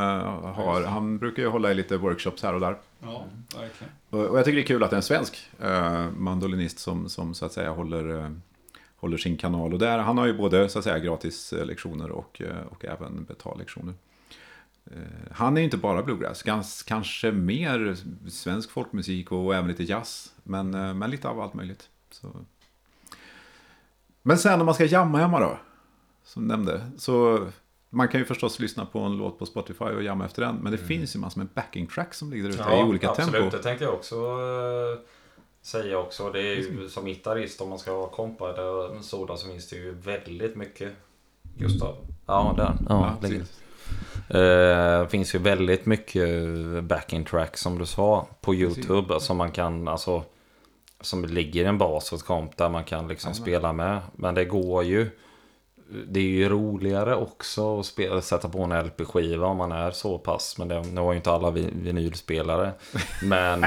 [0.54, 2.76] har, han brukar ju hålla i lite workshops här och där.
[3.02, 3.24] Ja,
[3.60, 3.92] verkligen.
[4.10, 7.08] Och, och jag tycker det är kul att det är en svensk eh, mandolinist som,
[7.08, 8.30] som så att säga håller, eh,
[8.96, 9.72] håller sin kanal.
[9.72, 13.94] Och där, han har ju både så att säga gratis lektioner och, och även betallektioner.
[15.30, 17.96] Han är ju inte bara bluegrass, gans, kanske mer
[18.30, 20.32] svensk folkmusik och även lite jazz.
[20.42, 21.88] Men, men lite av allt möjligt.
[22.10, 22.28] Så.
[24.22, 25.58] Men sen om man ska jamma hemma då,
[26.24, 27.46] som nämnde, så
[27.90, 30.56] man kan ju förstås lyssna på en låt på Spotify och jamma efter den.
[30.56, 33.32] Men det finns ju massor med backing tracks som ligger där ute i olika absolut.
[33.32, 33.56] tempo.
[33.56, 34.98] Det tänkte jag också eh,
[35.62, 36.30] säga också.
[36.30, 39.76] Det är ju som gitarrist om man ska kompar eller en sådan så finns det
[39.76, 40.92] ju väldigt mycket.
[41.56, 41.96] Gustav.
[42.26, 42.64] Ja, där.
[42.64, 43.62] Ja, Ja, precis.
[44.28, 46.28] Eh, finns ju väldigt mycket
[46.84, 49.26] backing tracks som du sa på YouTube Precis.
[49.26, 50.24] som man kan alltså
[51.00, 53.42] som ligger en bas och ett komp där man kan liksom Jajamän.
[53.42, 54.00] spela med.
[54.12, 55.10] Men det går ju.
[56.08, 60.18] Det är ju roligare också att spela, sätta på en LP-skiva om man är så
[60.18, 60.58] pass.
[60.58, 62.72] Men det, nu har ju inte alla vi- vinylspelare.
[63.22, 63.60] Men,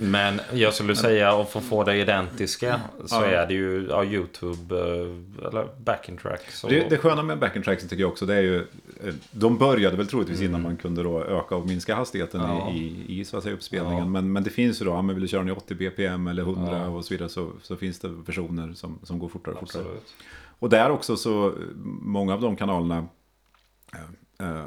[0.00, 3.24] men jag skulle säga att för att få det identiska så Ja.
[3.24, 6.64] är det ju ja, YouTube eh, eller backing tracks.
[6.64, 8.56] och- Det, det sköna med backing tracksen tycker jag också, det är ju...
[8.56, 12.56] eh, De började väl troligtvis innan man kunde då öka och minska hastigheten Mm.
[12.56, 12.70] Ja.
[12.70, 14.12] i, i, så att säga uppspelningen.
[14.12, 16.26] Men, men det finns ju då, ja, men vill du köra den i 80 bpm
[16.26, 16.88] eller 100 Ja.
[16.88, 19.82] och så vidare så, så finns det versioner som, som går fortare och fortare.
[19.82, 20.14] Absolut.
[20.58, 21.54] Och där också så,
[22.00, 23.06] många av de kanalerna
[23.92, 24.66] eh, eh,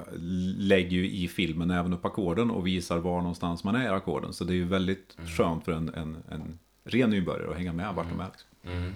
[0.57, 4.33] lägger ju i filmen även upp ackorden och visar var någonstans man är i ackorden.
[4.33, 5.29] Så det är ju väldigt Mm.
[5.29, 8.25] skönt för en, en, en ren nybörjare att hänga med vart de är.
[8.27, 8.49] Liksom.
[8.63, 8.93] Mm.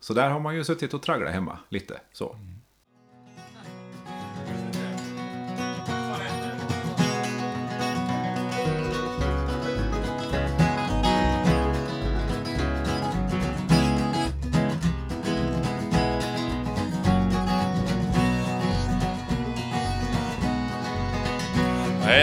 [0.00, 2.00] Så där har man ju suttit och tragglat hemma lite.
[2.12, 2.36] Så.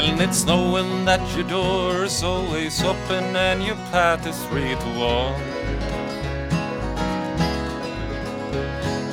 [0.05, 4.89] And it's knowing that your door is always open and your path is free to
[4.99, 5.39] walk.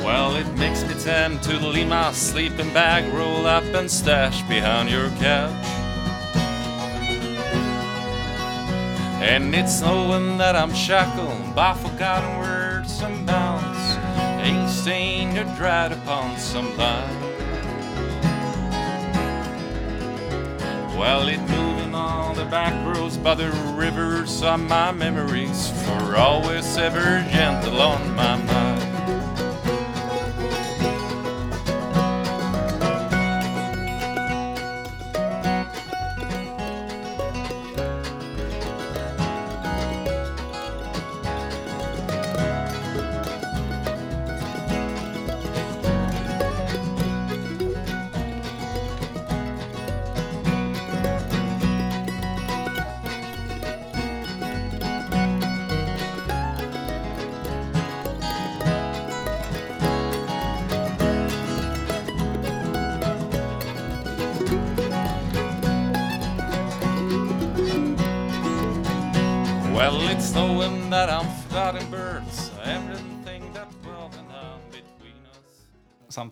[0.04, 4.90] Well, it makes me tend to leave my sleeping bag, roll up and stash behind
[4.90, 5.64] your couch.
[9.22, 13.78] And it's knowing that I'm shackled by forgotten words and bounds,
[14.44, 17.19] ain't stained or dried upon some line.
[21.00, 26.76] Well, it moving on the back roads by the rivers are my memories, for always
[26.76, 28.69] ever gentle on my mind.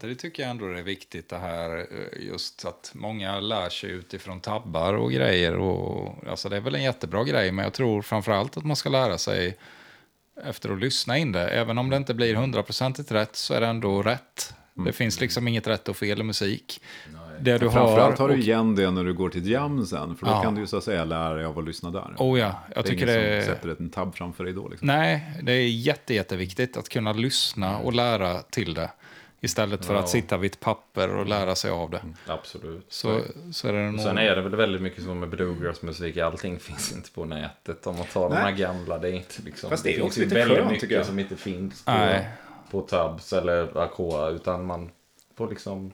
[0.09, 3.91] Samtidigt tycker jag ändå det är viktigt det här eh, just att många lär sig
[3.91, 5.57] utifrån tabbar och grejer.
[5.57, 8.89] Och, alltså det är väl en jättebra grej, men jag tror framförallt att man ska
[8.89, 9.57] lära sig
[10.45, 11.49] efter att lyssna in det.
[11.49, 14.55] Även om det inte blir hundraprocentigt rätt så är det ändå rätt.
[14.75, 16.81] Det finns liksom inget rätt och fel i musik.
[17.41, 20.17] Det du Framförallt har du igen det när du går till jam sen.
[20.17, 20.43] För då Ja.
[20.43, 22.15] kan du ju så att säga lära dig av att lyssna där.
[22.19, 24.69] Oh ja, jag det är tycker ingen det som sätter en tabb framför dig då.
[24.69, 24.87] Liksom.
[24.87, 28.91] Nej, det är jätte, jätteviktigt att kunna lyssna och lära till det.
[29.41, 30.01] Istället för Ja.
[30.01, 32.03] att sitta vid ett papper och lära sig av det.
[32.27, 32.87] Absolut.
[32.89, 33.21] Så,
[33.53, 34.01] så är det nog...
[34.01, 37.87] sen är det väl väldigt mycket som med bluegrassmusik, allting finns inte på nätet.
[37.87, 38.55] Om man tar de här Nej.
[38.55, 39.71] gamla, det är inte liksom...
[39.71, 42.29] Fast det är finns också lite väldigt skönt, mycket som inte finns på, Nej.
[42.71, 44.91] på tabs eller Akoa, utan man
[45.37, 45.93] får liksom...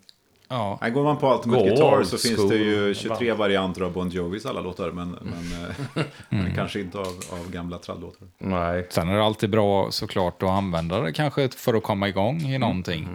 [0.55, 0.89] Ja.
[0.89, 4.47] Går man på Ultimate Gå Guitar så finns det ju 23 varianter av Bon Jovis
[4.47, 4.91] alla låtar.
[4.91, 6.45] Men, men, eh, Mm.
[6.45, 8.29] men kanske inte av, av gamla trallåtar.
[8.39, 8.87] Nej.
[8.91, 12.59] Sen är det alltid bra såklart att använda det kanske för att komma igång i
[12.59, 13.09] någonting.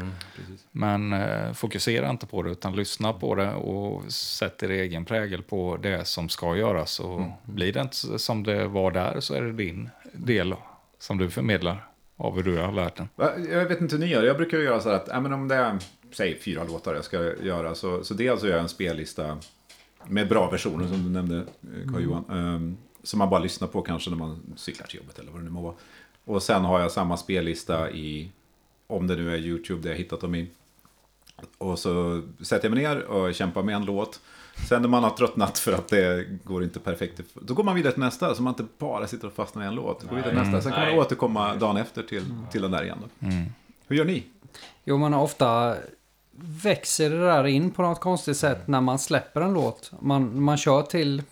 [0.71, 5.41] Men eh, fokusera inte på det utan lyssna på det och sätt er egen prägel
[5.41, 6.99] på det som ska göras.
[6.99, 10.55] Och blir det inte som det var där så är det din del
[10.99, 11.85] som du förmedlar
[12.17, 13.09] av hur du har lärt den.
[13.51, 14.23] Jag vet inte hur ni gör.
[14.23, 15.77] Jag brukar göra så här att ja, men om det är
[16.11, 17.75] säg, fyra låtar jag ska göra.
[17.75, 19.37] Så, så dels så gör jag en spellista
[20.07, 22.25] med bra versioner som du nämnde eh, Carl-Johan.
[22.29, 25.45] ehm, som man bara lyssnar på kanske när man cyklar till jobbet eller vad det
[25.45, 25.75] nu må vara.
[26.25, 28.31] Och sen har jag samma spellista i,
[28.87, 30.47] om det nu är YouTube det jag hittat dem i.
[31.57, 34.19] Och så sätter jag mig ner och kämpar med en låt.
[34.69, 37.93] Sen när man har tröttnat för att det går inte perfekt, då går man vidare
[37.93, 38.35] till nästa.
[38.35, 40.03] Så man inte bara sitter och fastnar i en låt.
[40.03, 40.61] Går vidare till nästa.
[40.61, 42.97] Sen kan man återkomma dagen efter till, till den där igen.
[43.01, 43.27] Då.
[43.87, 44.23] Hur gör ni?
[44.83, 45.75] Jo, men ofta
[46.43, 49.91] växer det där in på något konstigt sätt när man släpper en låt.
[49.99, 51.23] Man, man kör till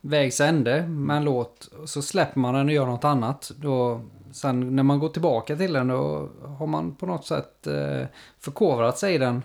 [0.00, 3.50] vägs ände med en låt och så släpper man den och gör något annat.
[3.56, 4.00] Då,
[4.32, 8.06] sen när man går tillbaka till den då har man på något sätt eh,
[8.40, 9.42] förkovrat sig i den.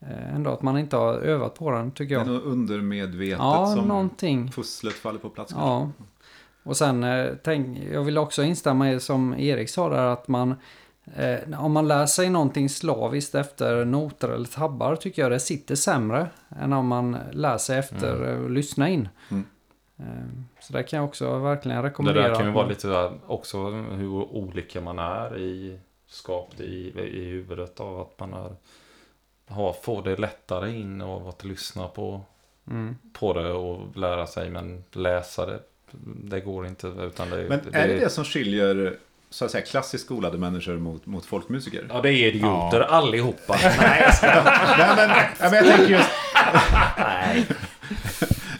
[0.00, 2.34] Eh, ändå att man inte har övat på den tycker Det är jag.
[2.34, 4.50] något undermedvetet Ja, som någonting.
[4.50, 5.52] pusslet faller på plats.
[5.52, 5.68] kanske.
[5.68, 5.90] Ja.
[6.62, 10.54] Och sen, eh, tänk, jag vill också instämma i som Erik sa där att man
[11.16, 15.74] eh, om man lär sig någonting slaviskt efter noter eller tabbar tycker jag det sitter
[15.74, 16.26] sämre
[16.60, 18.44] än om man lär sig efter mm.
[18.44, 19.08] att lyssna in.
[19.30, 19.44] Mm.
[19.98, 20.04] Eh,
[20.60, 22.28] så det kan jag också verkligen Det rekommendera.
[22.28, 27.24] där kan ju vara man- lite också hur olika man är i skapt i, i
[27.24, 28.54] huvudet av att man är,
[29.46, 32.20] har, får det lättare in av att lyssna på,
[32.70, 32.96] Mm.
[33.12, 35.60] på det och lära sig men läsa det
[36.24, 38.96] det går inte utan det, Men är det det som skiljer
[39.30, 41.86] så att säga, klassiskt skolade människor mot, mot folkmusiker?
[41.88, 43.56] Ja det är idioter allihopa.
[43.80, 44.26] Nej, jag ska...
[44.26, 45.10] Nej, men,
[45.40, 46.10] ja, men jag tänker just...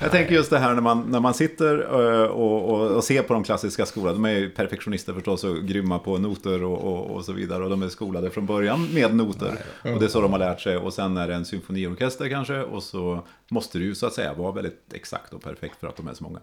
[0.03, 3.23] Jag tänker just det här när man, när man sitter eh, och, och, och ser
[3.23, 4.13] på de klassiska skolorna.
[4.13, 7.65] De är ju perfektionister förstås och grymma på noter och, och, och så vidare.
[7.65, 9.59] Och de är skolade från början med noter.
[9.83, 10.77] Och det är så de har lärt sig.
[10.77, 12.63] Och sen är det en symfoniorkester kanske.
[12.63, 15.97] Och så måste det ju så att säga vara väldigt exakt och perfekt för att
[15.97, 16.41] de är så många.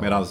[0.00, 0.26] Medan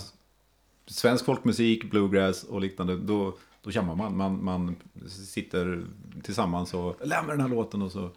[0.88, 4.18] svensk folkmusik, bluegrass och liknande, då, då jammar man.
[4.18, 4.44] man.
[4.44, 4.76] Man
[5.10, 5.86] sitter
[6.24, 8.10] tillsammans och lär mig den här låten och så,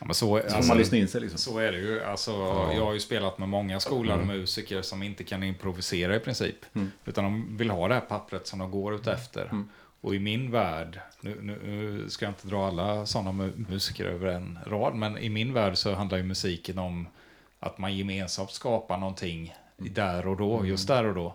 [0.00, 1.20] Ja, så, så alltså, man lyssna in sig.
[1.20, 1.38] Liksom.
[1.38, 2.02] så är det ju.
[2.02, 2.30] Alltså,
[2.76, 6.56] Jag har ju spelat med många skolade musiker som inte kan improvisera i princip.
[7.04, 9.64] Utan de vill ha det här pappret som de går ut efter.
[10.00, 14.26] Och i min värld, nu, nu, ska jag inte dra alla sådana mu- musiker över
[14.26, 17.08] en rad, men i min värld så handlar ju musiken om
[17.60, 21.34] att man gemensamt skapar någonting där och då, just där och då.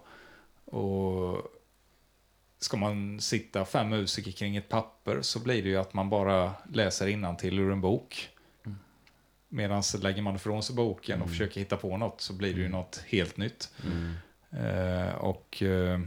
[0.73, 1.41] Och
[2.59, 6.51] ska man sitta fem musiker kring ett papper så blir det ju att man bara
[6.71, 8.29] läser till ur en bok.
[9.49, 12.69] Medan lägger man ifrån sig boken och försöker hitta på något så blir det ju
[12.69, 13.71] något helt nytt.
[14.51, 15.99] Eh, och eh,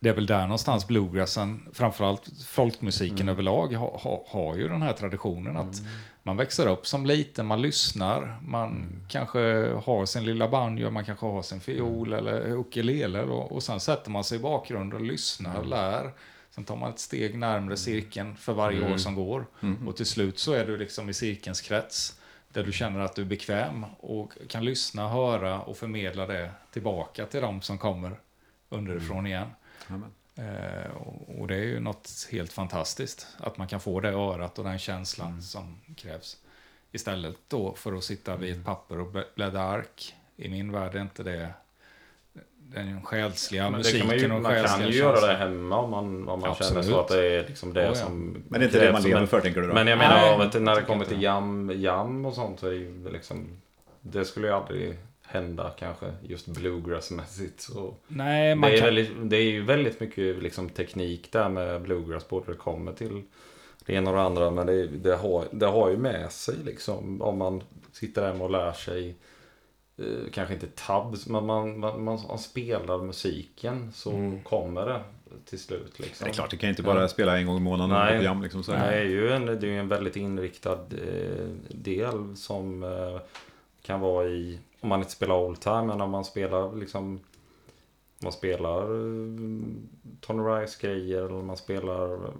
[0.00, 3.28] det är väl där någonstans bluegrassen, framförallt folkmusiken Mm.
[3.28, 5.82] överlag, ha, ha, har ju den här traditionen att
[6.28, 9.00] man växer upp som liten, man lyssnar, man Mm.
[9.08, 9.38] kanske
[9.84, 12.18] har sin lilla banjo, man kanske har sin fiol Mm.
[12.18, 15.68] eller ukulele och, och sen sätter man sig i bakgrunden och lyssnar, Mm.
[15.68, 16.10] lär.
[16.50, 19.46] Sen tar man ett steg närmare cirkeln för varje år som går.
[19.62, 19.88] Mm.
[19.88, 22.18] Och till slut så är du liksom i cirkelns krets.
[22.52, 27.26] Där du känner att du är bekväm och kan lyssna, höra och förmedla det tillbaka
[27.26, 28.12] till de som kommer
[28.68, 29.48] underifrån igen.
[29.88, 30.10] Amen.
[30.38, 33.26] Eh, och, och det är ju något helt fantastiskt.
[33.38, 36.36] Att man kan få det örat och den känslan som krävs.
[36.92, 40.14] Istället då för att sitta vid ett papper och blä- bläddra ark.
[40.36, 41.48] I min värld är inte det
[42.74, 45.76] den själsliga Men det musiken kan man ju, och man kan ju göra det hemma
[45.76, 47.94] om man, om man känner så att det är liksom det Oh, ja.
[47.94, 49.74] som Men det är inte det man lever för tänker du då?
[49.74, 52.60] Men jag menar, Nej, av att när det jag kommer till jam, jam och sånt
[52.60, 53.60] så är det ju liksom...
[54.00, 54.96] Det skulle ju aldrig
[55.30, 57.60] hända kanske, just bluegrassmässigt.
[57.60, 58.86] Så Nej, man det, är kan...
[58.86, 63.22] väldigt, det är ju väldigt mycket liksom, teknik där med bluegrass, både det kommer till
[63.86, 64.50] det ena och det andra.
[64.50, 67.62] Men det, det, har, det har ju med sig liksom, om man
[67.92, 69.14] sitter där och lär sig
[69.98, 74.42] eh, kanske inte tabs, men man, man, man, man spelar musiken så Mm.
[74.42, 75.00] kommer det
[75.44, 75.98] till slut.
[75.98, 76.24] Liksom.
[76.24, 78.18] Det är klart, det kan inte bara spela en gång i månaden Nej.
[78.18, 78.64] på jam liksom.
[78.64, 82.82] Så Nej, det är ju en, det är ju en väldigt inriktad eh, del som
[82.82, 83.20] eh,
[83.88, 88.24] kan vara i, om man inte spelar old time, men om man spelar liksom om
[88.24, 89.60] man spelar eh,
[90.20, 92.30] Tony Rice-grejer eller om man spelar eh,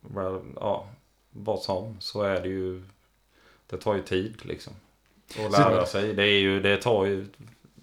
[0.00, 0.88] well, ja,
[1.30, 2.82] vad som så är det ju
[3.66, 4.72] det tar ju tid liksom.
[5.46, 6.14] Att lära sig.
[6.14, 7.26] Det är ju, det tar ju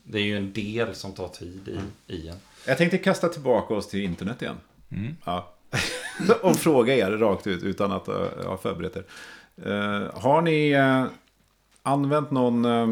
[0.03, 1.67] det är ju en del som tar tid
[2.07, 2.37] i, i en.
[2.67, 4.57] Jag tänkte kasta tillbaka oss till internet igen.
[4.91, 5.17] Mm.
[5.25, 5.53] Ja.
[6.41, 8.07] och fråga er rakt ut utan att
[8.45, 9.05] ha förberett er.
[9.55, 11.05] Eh, har ni eh,
[11.84, 12.88] använt någon eh,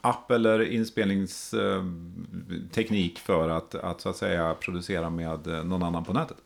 [0.00, 6.12] app eller inspelningsteknik för att, att så att säga producera med eh, någon annan på
[6.12, 6.36] nätet?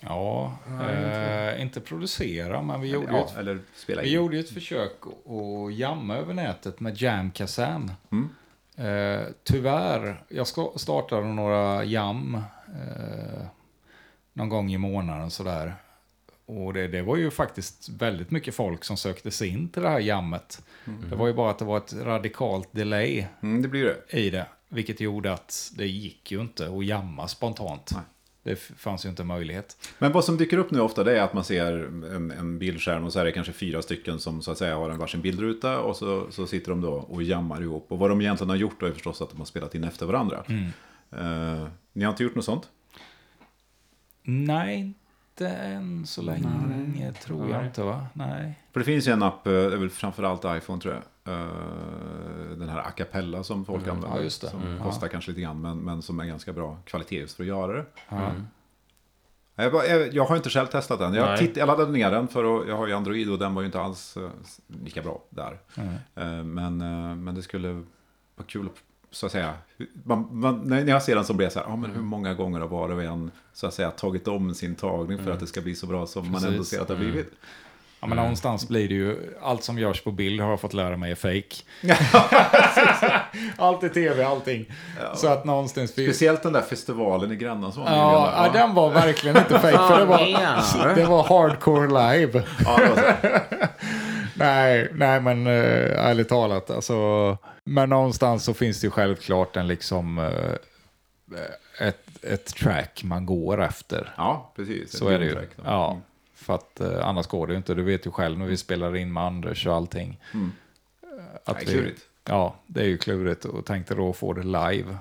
[0.00, 4.14] Ja, eh, inte producera, men vi gjorde, ja, ett, eller spela vi in?
[4.14, 7.92] gjorde ett försök att jamma över nätet med Jam Kazan.
[8.12, 8.28] Mm.
[8.76, 12.34] Eh, tyvärr, jag ska, startade några jam
[12.66, 13.44] eh,
[14.32, 15.74] någon gång i månaden sådär.
[16.46, 19.88] Och det, det var ju faktiskt väldigt mycket folk som sökte sig in till det
[19.88, 20.62] här jammet.
[21.10, 24.18] Det var ju bara att det var ett radikalt delay Mm, det blir det.
[24.18, 24.46] i det.
[24.68, 27.90] Vilket gjorde att det gick ju inte att jamma spontant.
[27.94, 28.02] Nej.
[28.42, 29.88] Det fanns ju inte möjlighet.
[29.98, 31.72] Men vad som dyker upp nu ofta det är att man ser
[32.14, 34.90] en, en bildskärm och så är det kanske fyra stycken som så att säga har
[34.90, 37.86] en varsin bildruta och så, så sitter de då och jammar ihop.
[37.92, 40.06] Och vad de egentligen har gjort då är förstås att de har spelat in efter
[40.06, 40.44] varandra.
[41.10, 42.68] Eh, ni har inte gjort något sånt?
[44.22, 44.92] Nej,
[45.34, 47.66] inte än så länge tror jag Nej.
[47.66, 48.06] inte va?
[48.12, 48.58] Nej.
[48.72, 51.34] För det finns ju en app, eh, väl framförallt iPhone tror jag.
[51.34, 51.46] Eh,
[52.56, 54.06] Den här a cappella som folk använder.
[54.08, 54.18] Mm.
[54.18, 54.50] ja, just det.
[54.50, 54.82] Som Mm.
[54.82, 57.72] kostar kanske lite grann men, men som är ganska bra kvalitet just för att göra
[57.72, 57.84] det.
[58.08, 58.30] Ja.
[59.54, 61.14] Jag, bara- jag, jag har inte själv testat den.
[61.14, 61.38] Jag, Nej.
[61.38, 63.66] titt, jag laddade ner den för att jag har ju Android och den var ju
[63.66, 64.30] inte alls eh,
[64.66, 65.58] lika bra där.
[66.16, 66.54] Mm.
[66.54, 66.76] Men,
[67.24, 67.72] men det skulle
[68.36, 68.82] vara kul att
[69.14, 69.54] så att säga.
[70.04, 72.34] Man, man, när jag ser den så blir jag så här, ah, men hur många
[72.34, 75.46] gånger har var och en så att säga tagit om sin tagning för att det
[75.46, 76.68] ska bli så bra som man ändå Precis.
[76.68, 77.32] ser att det har blivit.
[78.00, 80.96] Ja, men någonstans blir det ju, allt som görs på bild har jag fått lära
[80.96, 81.56] mig är fake.
[83.56, 84.72] allt i tv, allting.
[85.14, 85.90] Så att någonstans...
[85.90, 89.78] Speciellt den där festivalen i Gränna som var Ja, ja, den var verkligen inte fake,
[89.78, 92.42] för det var, det var hardcore live.
[92.64, 93.38] Ja, det var så.
[94.34, 97.38] Nej, nej men äh, ärligt talat, alltså.
[97.64, 100.54] Men någonstans så finns det ju självklart en liksom eh,
[101.88, 104.14] ett, ett track man går efter.
[104.16, 104.98] ja precis.
[104.98, 105.36] Så är det ju.
[105.64, 106.00] Ja,
[106.34, 107.74] för att eh, annars går det ju inte.
[107.74, 110.20] Du vet ju själv när vi spelar in med Anders och allting.
[110.34, 110.52] Mm.
[111.02, 112.00] eh, Att Nej, vi, klurigt.
[112.24, 114.96] ja, det är ju klurigt och tänkte då få det live.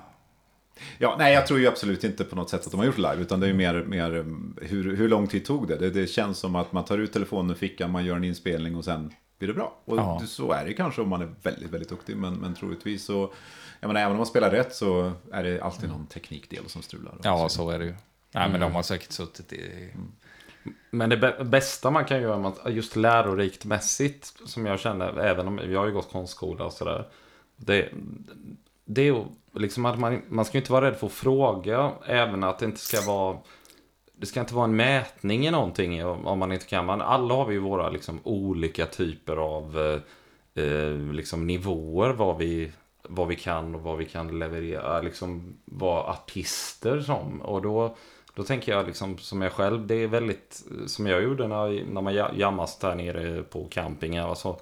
[0.97, 3.18] Ja, nej, jag tror ju absolut inte på något sätt att de har gjort live,
[3.18, 5.76] utan det är ju mer, mer um, hur, hur lång tid tog det?
[5.76, 5.89] det?
[5.89, 8.86] Det känns som att man tar ut telefonen ur fickan, man gör en inspelning och
[8.86, 9.14] sen
[9.45, 9.73] blir det bra.
[9.85, 10.21] Och Ja.
[10.27, 13.33] så är det kanske om man är väldigt, väldigt duktig, men, men troligtvis så,
[13.79, 17.13] jag menar, även om man spelar rätt så är det alltid någon teknikdel som strular.
[17.23, 17.91] Ja, så är det ju.
[17.91, 17.97] Nej,
[18.31, 18.59] men Mm.
[18.61, 19.89] de har säkert suttit i...
[20.91, 25.59] Men det bä- bästa man kan göra, just lärorikt mässigt, som jag känner, även om
[25.71, 27.07] jag har ju gått konstskola och sådär.
[27.55, 27.89] Det,
[28.85, 29.23] det är ju
[29.53, 32.65] liksom att man, man ska ju inte vara rädd för att fråga, även att det
[32.65, 33.37] inte ska vara
[34.24, 36.86] det ska inte vara en mätning i någonting om man inte kan.
[36.86, 39.80] Man, alla har vi ju våra liksom, olika typer av
[40.55, 42.13] eh, eh liksom, nivåer.
[42.13, 42.71] Vad vi,
[43.01, 45.01] vad vi kan och vad vi kan leverera.
[45.01, 47.41] Liksom vara artister som.
[47.41, 47.95] Och då,
[48.36, 49.88] då tänker jag liksom som jag själv.
[49.88, 54.30] Det är väldigt som jag gjorde när, när man jammas där nere på campingar.
[54.30, 54.59] Alltså,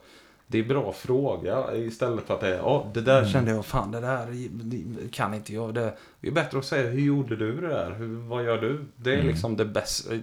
[0.52, 3.92] det är bra fråga istället för att det är, ja det där kände jag, fan
[3.92, 5.74] det där det kan inte jag.
[5.74, 7.92] Det, det är bättre att säga, hur gjorde du det där?
[7.92, 8.86] Hur, vad gör du?
[8.96, 10.14] Det är liksom det bästa.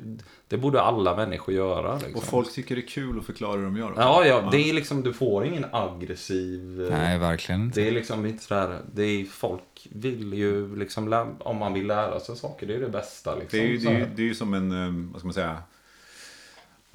[0.49, 1.95] Det borde alla människor göra.
[1.95, 2.15] Liksom.
[2.15, 4.01] Och folk tycker det är kul att förklara hur de gör också.
[4.01, 6.83] Ja, ja, det är liksom, du får ingen aggressiv...
[6.85, 7.81] eh, Nej, verkligen inte.
[7.81, 12.21] Det är liksom inte sådär, det är folk vill ju liksom, om man vill lära
[12.21, 13.59] sig saker, det är det bästa liksom.
[13.59, 15.35] Det är, ju, det, är, ju, det är ju som en, eh, vad ska man
[15.35, 15.57] säga,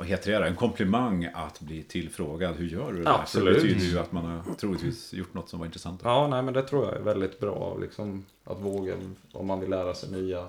[0.03, 2.55] vad heter det, en komplimang att bli tillfrågad.
[2.55, 3.19] Hur gör du det där?
[3.19, 3.61] Absolut.
[3.61, 6.01] För det betyder ju att man har troligtvis gjort något som var intressant.
[6.03, 8.93] Ja, nej men det tror jag är väldigt bra liksom, att våga
[9.31, 10.39] om man vill lära sig nya.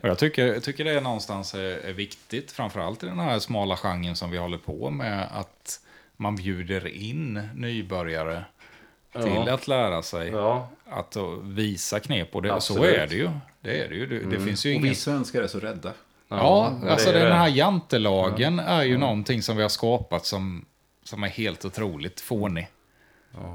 [0.00, 3.76] Och jag tycker, jag tycker det är någonstans är, viktigt, framförallt i den här smala
[3.76, 5.80] genren som vi håller på med, att
[6.16, 8.44] man bjuder in nybörjare
[9.12, 9.54] till Ja.
[9.54, 12.34] att lära sig Ja, att visa knep.
[12.34, 13.30] Och det, så är det ju.
[13.60, 14.06] Det är det ju.
[14.06, 14.88] Det, det finns ju Och ingen...
[14.88, 15.92] vi svenskar är så rädda.
[16.38, 17.34] Ja, det alltså är den det.
[17.34, 20.64] här jantelagen är ju någonting som vi har skapat som,
[21.04, 22.68] som är helt otroligt fånig.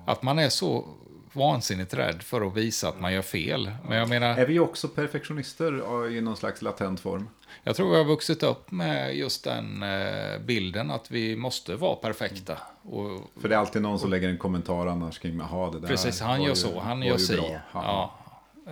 [0.06, 0.88] Att man är så
[1.34, 3.72] vansinnigt rädd för att visa att man gör fel.
[3.90, 7.30] Men jag menar, Är vi också perfektionister ja, i någon slags latent form?
[7.64, 11.96] jag tror jag har vuxit upp med just den eh, bilden att vi måste vara
[11.96, 12.58] perfekta.
[12.82, 15.88] Och För det är alltid någon som lägger en kommentar annars kring, jaha det där
[15.88, 17.40] Precis, han gör ju- så, han gör si.
[17.74, 18.20] Ja,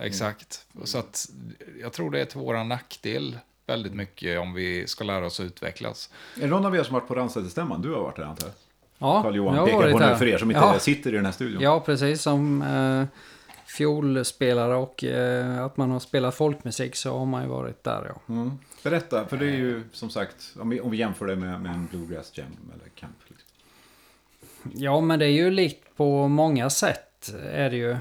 [0.00, 0.66] exakt.
[0.84, 1.26] Så att
[1.80, 5.46] jag tror det är till våran nackdel väldigt mycket om vi ska lära oss att
[5.46, 6.10] utvecklas.
[6.36, 7.82] Är det någon av er som varit på Ransäterstämman?
[7.82, 8.54] Du har varit där antar jag?
[8.98, 10.14] Ja, Karl-Johan jag har pekar varit på där.
[10.14, 10.78] för er som inte Ja.
[10.78, 11.62] sitter i den här studion.
[11.62, 12.22] Ja, precis.
[12.22, 13.04] Som eh,
[13.66, 18.34] fiolspelare och eh, att man har spelat folkmusik så har man ju varit där ja.
[18.34, 18.58] Mm.
[18.82, 21.72] Berätta, för det är ju som sagt, om vi, om vi jämför det med, med
[21.72, 23.16] en bluegrass jam eller camp.
[23.28, 23.46] Liksom.
[24.74, 27.02] Ja, men det är ju likt på många sätt
[27.52, 27.96] är det ju.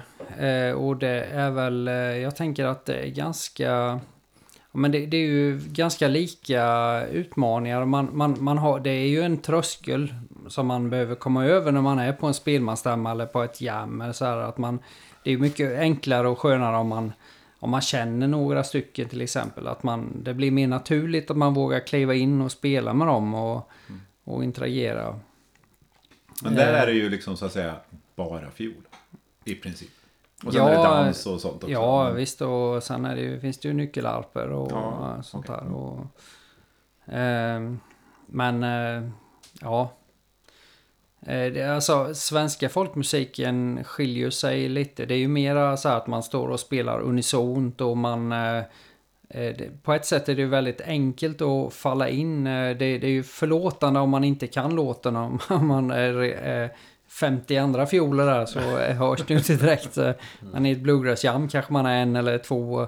[0.47, 3.99] Eh, och det är väl, eh, jag tänker att det är ganska...
[4.75, 7.85] Men det, det är ju ganska lika utmaningar.
[7.85, 10.13] Man, man, man har, det är ju en tröskel
[10.47, 14.01] som man behöver komma över när man är på en spelmansstämma eller på ett jam.
[14.01, 14.79] Eller så här, att man,
[15.23, 17.13] det är mycket enklare och skönare om man,
[17.59, 19.67] om man känner några stycken till exempel.
[19.67, 23.33] Att man, det blir mer naturligt att man vågar kliva in och spela med dem
[23.33, 23.69] och,
[24.23, 25.19] och interagera.
[26.43, 26.81] Men där Eh.
[26.81, 27.75] är det ju liksom så att säga
[28.15, 28.87] bara fiol.
[29.45, 29.89] I princip.
[30.45, 31.69] Och sen Ja, är det dans och sånt också.
[31.69, 32.15] Ja, Mm.
[32.15, 32.41] visst.
[32.41, 35.61] Och sen är det ju, finns det ju nyckelarper och Ja, eh, sånt okej.
[35.65, 35.73] där.
[35.75, 35.99] Och,
[37.05, 37.79] ehm,
[38.25, 39.09] men, eh,
[39.61, 39.91] ja.
[41.21, 45.05] Eh, det, alltså, svenska folkmusiken skiljer sig lite.
[45.05, 48.31] Det är ju mera så här att man står och spelar unisont och man...
[48.31, 48.63] eh, eh,
[49.29, 52.47] det, på ett sätt är det ju väldigt enkelt att falla in.
[52.47, 55.15] Eh, Det, det är ju förlåtande om man inte kan låten.
[55.15, 56.69] Om man är eh,
[57.19, 58.59] 50 andra fioler där så
[58.93, 59.97] hörs det ju inte direkt.
[59.97, 62.87] Eh, Men i ett bluegrass-jam kanske man är en eller två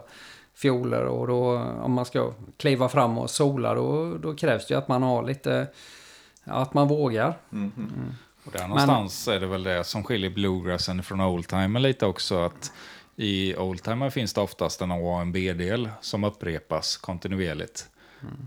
[0.55, 4.77] fioler och då om man ska kliva fram och sola då, då krävs det ju
[4.77, 5.67] att man har lite...
[6.43, 7.37] Att man vågar.
[7.51, 8.15] Mm, mm.
[8.45, 12.45] Och där någonstans är det väl det som skiljer bluegrassen från oldtimer lite också.
[12.45, 12.71] att
[13.15, 17.89] I oldtimer finns det oftast en A och en B-del som upprepas kontinuerligt.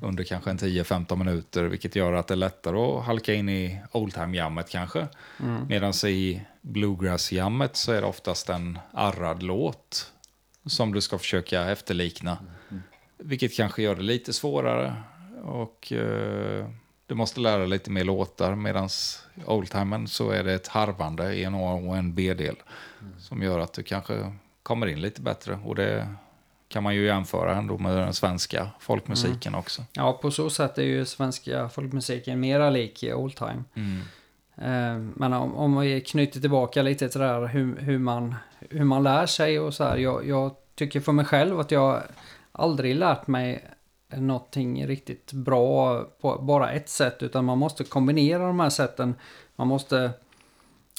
[0.02, 3.80] Under kanske en 10-15 minuter, vilket gör att det är lättare att halka in i
[3.92, 5.06] oldtime-jammet kanske.
[5.68, 10.12] Medan i bluegrass-jammet så är det oftast en arrad låt
[10.66, 12.38] som du ska försöka efterlikna.
[13.18, 14.94] Vilket kanske gör det lite svårare.
[15.42, 16.68] Och eh,
[17.06, 18.54] du måste lära dig lite mer låtar.
[18.54, 18.88] Medan
[19.46, 22.56] oldtimern så är det ett harvande i en A och en B-del.
[23.18, 25.58] Som gör att du kanske kommer in lite bättre.
[25.64, 26.14] Och det
[26.70, 29.82] kan man ju jämföra ändå med den svenska folkmusiken också.
[29.92, 33.62] Ja, på så sätt är ju svenska folkmusiken mera lik oldtime.
[34.56, 38.34] Eh, Men om, om vi knyter tillbaka lite till det här hur, hur, man,
[38.70, 39.96] hur man lär sig och så här.
[39.96, 42.02] Jag, jag tycker för mig själv att jag
[42.52, 43.64] aldrig lärt mig
[44.16, 47.22] någonting riktigt bra på bara ett sätt.
[47.22, 49.14] Utan man måste kombinera de här sätten.
[49.56, 50.10] Man måste,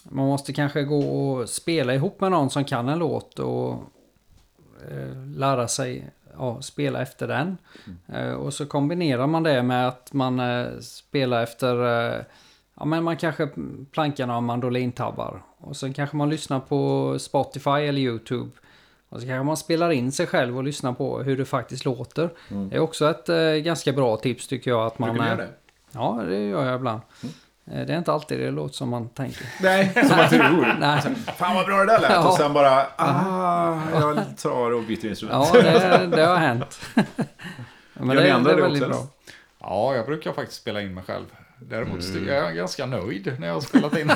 [0.03, 3.83] man måste kanske gå och spela ihop med någon som kan en låt och
[5.35, 7.57] lära sig ja, spela efter den.
[8.07, 12.21] Eh, och så kombinerar man det med att man eh, spelar efter eh,
[12.81, 13.49] Ja men man kanske
[13.91, 15.43] plankar några mandolintabbar.
[15.57, 18.51] Och sen kanske man lyssnar på Spotify eller YouTube.
[19.09, 22.29] Och så kanske man spelar in sig själv och lyssnar på hur det faktiskt låter.
[22.49, 24.85] Det är också ett eh, ganska bra tips tycker jag.
[24.87, 25.53] Att man, Brukar du eh, göra det?
[25.91, 27.01] Ja, det gör jag ibland.
[27.23, 27.29] Eh,
[27.71, 29.45] Det är inte alltid det låter som man tänker.
[29.61, 30.75] Nej, som man tror.
[30.79, 31.01] Nej,
[31.37, 32.11] Fan vad bra det där lät.
[32.11, 32.27] Ja.
[32.27, 35.49] Och sen bara, ah, jag tar och byter instrument.
[35.53, 36.79] ja det, det har hänt.
[37.93, 39.07] Men ni andra det väldigt också?
[39.59, 41.25] Ja, jag brukar faktiskt spela in mig själv.
[41.59, 44.11] Däremot tycker jag jag är ganska nöjd när jag har spelat in.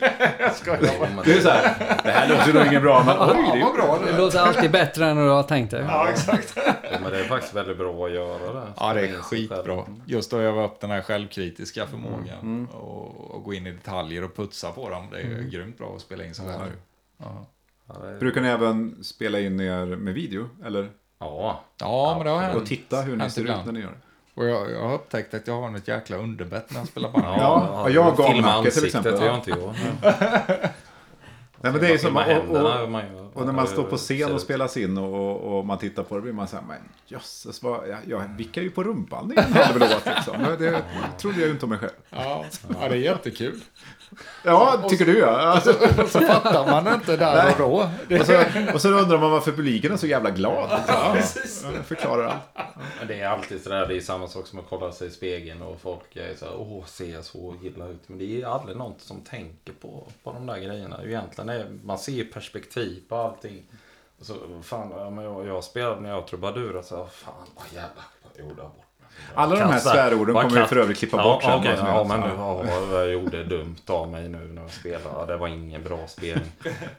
[0.38, 1.22] Jag skojar bara.
[1.24, 1.74] Det är så här,
[2.04, 4.70] det här låter nog inget bra, men oj, det är vad bra Det låter alltid
[4.70, 5.84] bättre än du har tänkt dig.
[5.88, 6.52] Ja, exakt.
[6.56, 8.66] Ja, men det är faktiskt väldigt bra att göra det.
[8.76, 9.84] Ja, det är skitbra.
[10.06, 14.36] Just att öva upp den här självkritiska förmågan och, och gå in i detaljer och
[14.36, 15.06] putsa på dem.
[15.12, 16.72] Det är grymt bra att spela in sig själv.
[17.18, 17.46] Ja.
[17.88, 20.48] Ja, det- Brukar ni även spela in er med video?
[20.64, 20.88] Eller?
[21.20, 22.56] Ja, ja, men det har hänt.
[22.56, 23.98] Och titta hur ni ser ut när ni gör det?
[24.38, 27.24] Och jag, jag har upptäckt att jag har ett jäkla underbett när jag spelar band.
[27.26, 29.20] Ja, och jag gav filma Nacke till ansiktet, exempel.
[29.20, 29.74] Det gör inte jag.
[31.60, 33.96] Nej, men det är som, Filma och, och, man gör- och när man står på
[33.96, 36.56] scen ser och spelas in och, och, och man tittar på det blir man så
[36.56, 36.76] här, men
[37.06, 40.56] jösses, vad, jag, jag vickar ju på rumpan i en halv låt liksom.
[40.58, 40.82] Det
[41.18, 41.92] trodde jag ju inte om mig själv.
[42.10, 42.44] Ja,
[42.80, 43.60] ja, det är jättekul.
[44.44, 45.38] Ja, tycker du ja.
[45.38, 45.72] Alltså,
[46.08, 47.90] Så fattar man inte där och då.
[48.08, 48.42] Det, och, så,
[48.74, 50.70] och så undrar man varför publiken är så jävla glad.
[51.14, 51.74] Liksom.
[51.74, 52.68] Ja, förklarar allt.
[53.08, 55.80] Det är alltid sådär, det är samma sak som att kolla sig i spegeln och
[55.80, 58.08] folk är så här, åh, ser jag så illa ut?
[58.08, 61.00] Men det är aldrig någon som tänker på, på de där grejerna.
[61.04, 63.62] Egentligen är, man ser perspektiv på allting.
[64.20, 68.04] Och Så, fan, ja, men jag, jag spelade när jag trubadur, så fan, vad jävlar,
[68.36, 68.84] jag gjorde jag bort mig.
[69.34, 71.52] Alla de här svärorden kommer vi för övrigt klippa ja, bort sen.
[71.58, 72.64] okej, vad som ja, men Ja.
[72.92, 75.04] ja, jag gjorde dumt av mig nu när jag spelade.
[75.14, 76.52] Ja, det var ingen bra spelning.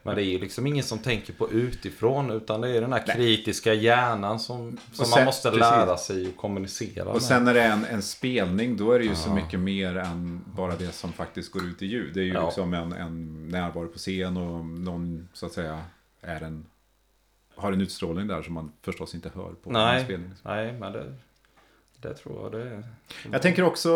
[0.03, 2.31] Men det är ju liksom ingen som tänker på utifrån.
[2.31, 5.61] Utan det är den här kritiska hjärnan som, som sen- man måste precis.
[5.61, 7.21] lära sig att kommunicera Och med.
[7.21, 10.41] sen när det är en, en spelning, då är det ju så mycket mer än
[10.45, 12.13] bara det som faktiskt går ut i ljud.
[12.13, 12.45] Det är ju Ja.
[12.45, 15.81] liksom en, en närvaro på scen och någon, så att säga,
[16.21, 16.65] är en,
[17.55, 20.31] har en utstrålning där som man förstås inte hör på en Nej, spelning.
[20.43, 21.13] nej, men det,
[22.01, 22.83] det tror jag det är.
[23.31, 23.89] Jag tänker också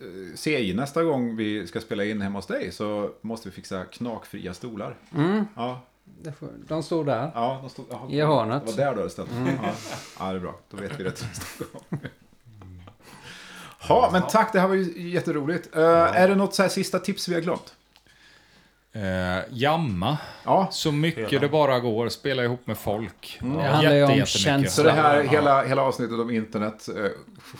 [0.00, 3.84] eh, CI nästa gång vi ska spela in hemma hos dig så måste vi fixa
[3.84, 4.96] knakfria stolar.
[5.14, 5.80] Mm, Ja,
[6.68, 7.30] de står där.
[7.34, 8.62] ja de stod, jaha, I hörnet.
[8.66, 9.30] Det var där du hade ställt
[9.62, 9.72] ja.
[10.18, 10.54] ja, det är bra.
[10.70, 12.00] Då vet vi rätt nästa gång.
[13.88, 14.52] Ja, men tack.
[14.52, 15.76] Det här var ju jätteroligt.
[15.76, 17.75] Uh, Är det något så här sista tips vi har glömt?
[18.96, 21.40] Eh, jamma Ja, så mycket Hela.
[21.40, 22.08] det bara går.
[22.08, 23.38] Spela ihop med folk.
[23.40, 24.70] Det handlar ju om känsla.
[24.70, 26.88] så det här hela, hela avsnittet om internet.
[26.96, 27.04] eh,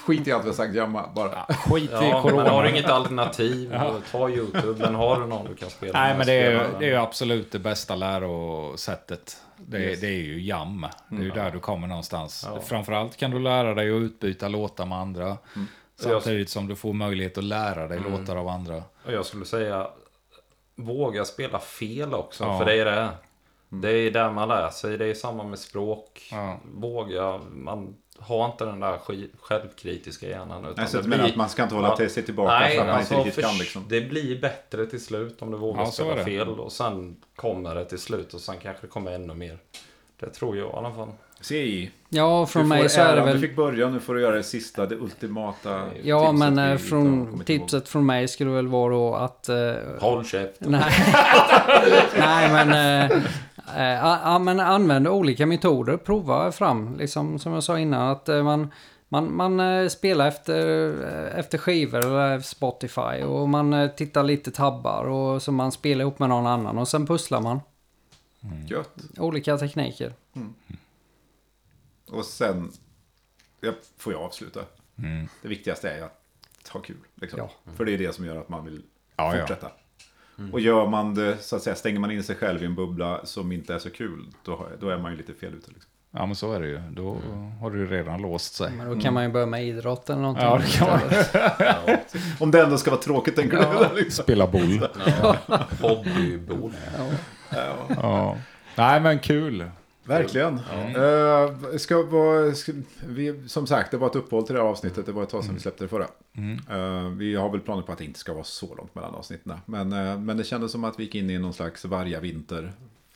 [0.06, 1.46] skit i allt vi har sagt, jamma bara.
[1.54, 2.50] Skit i Ja, men corona.
[2.50, 3.74] har du inget alternativ,
[4.12, 4.84] ta YouTube.
[4.84, 6.90] Men har du någon du kan spela Nej, med, men det är, ju, det är
[6.90, 9.36] ju absolut det bästa lärosättet.
[9.56, 10.00] Det, Yes.
[10.00, 10.86] det är ju jam.
[11.08, 12.46] Det är ju där du kommer någonstans.
[12.54, 12.60] Ja.
[12.60, 15.36] Framförallt kan du lära dig att utbyta låtar med andra.
[16.00, 18.76] Samtidigt som du får möjlighet att lära dig låtar av andra.
[19.04, 19.86] Och jag skulle säga
[20.76, 22.44] våga spela fel också.
[22.44, 22.58] Ja.
[22.58, 23.08] För det är det.
[23.68, 24.98] Det är där man lär sig.
[24.98, 26.28] Det är samma med språk.
[26.30, 26.56] Ja.
[26.74, 27.40] Våga.
[27.50, 30.64] Man har inte den där sk- självkritiska hjärnan.
[30.64, 32.74] Utan Nej, så det menar blir- att man ska inte hålla till sig tillbaka Nej,
[32.74, 33.84] för att man alltså, inte riktigt kan liksom.
[33.88, 36.24] det blir bättre till slut om du vågar Ja, spela det.
[36.24, 36.48] fel.
[36.48, 39.58] Och sen kommer det till slut och sen kanske det kommer ännu mer.
[40.20, 41.08] Det tror jag i alla fall.
[41.46, 43.26] CI, Ja, från mig så är det äran.
[43.26, 43.40] Du väl...
[43.40, 47.42] fick börja, nu får du göra det sista, det ultimata Ja, tipset men eh, från
[47.44, 49.48] tipset från mig skulle väl vara då att...
[49.48, 50.52] eh, Håll käft.
[50.58, 50.92] Nej,
[52.18, 53.16] Nej men, eh,
[53.76, 55.96] eh, ja, men använd olika metoder.
[55.96, 58.10] Prova fram, liksom som jag sa innan.
[58.10, 58.72] Att eh, man,
[59.08, 60.92] man, man spelar efter,
[61.38, 63.22] efter skivor eller Spotify.
[63.26, 66.78] Och man tittar lite tabbar och så man spelar ihop med någon annan.
[66.78, 67.60] Och sen pusslar man.
[68.68, 68.94] Gött.
[69.18, 70.12] Olika tekniker.
[72.10, 72.72] Och sen
[73.60, 74.60] ja, får jag avsluta.
[74.98, 75.28] Mm.
[75.42, 76.96] Det viktigaste är att ha kul.
[77.14, 77.38] Liksom.
[77.38, 77.72] Ja.
[77.76, 78.82] För det är det som gör att man vill
[79.16, 79.40] Ja, ja.
[79.40, 79.70] fortsätta.
[80.52, 83.26] Och gör man det, så att säga, stänger man in sig själv i en bubbla
[83.26, 85.70] som inte är så kul, då, då är man ju lite fel ute.
[85.70, 85.90] Liksom.
[86.10, 86.78] Ja, men så är det ju.
[86.90, 87.18] Då
[87.60, 88.72] har du ju redan låst sig.
[88.72, 90.44] Men då kan man ju börja med idrott eller någonting.
[90.44, 90.88] Ja, det kan
[91.86, 91.96] man.
[92.40, 93.94] Om det ändå ska vara tråkigt, tänker du?
[94.02, 94.22] Liksom.
[94.24, 94.88] Spela boll.
[95.22, 95.36] Ja.
[95.80, 96.72] Hobbybord.
[97.88, 98.36] Ja.
[98.76, 99.70] Nej, men kul.
[100.06, 100.54] Verkligen.
[100.54, 102.72] Eh, ska vara, ska,
[103.06, 105.06] vi, som sagt, det var ett uppehåll till det här avsnittet.
[105.06, 106.06] Det var ett tag sedan vi släppte det förra.
[106.70, 109.58] Eh, vi har väl planer på att det inte ska vara så långt mellan avsnitten.
[109.66, 112.72] Men, eh, men det kändes som att vi gick in i någon slags vargavinter.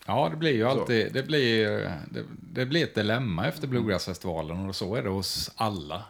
[0.06, 1.68] Ja, det blir ju alltid, det blir,
[2.10, 6.02] det, det blir ett dilemma efter Bluegrassfestivalen och så är det hos alla.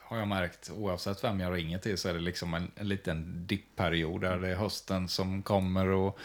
[0.00, 3.46] Har jag märkt, oavsett vem jag ringer till så är det liksom en, en liten
[3.46, 6.18] dippperiod där det är hösten som kommer och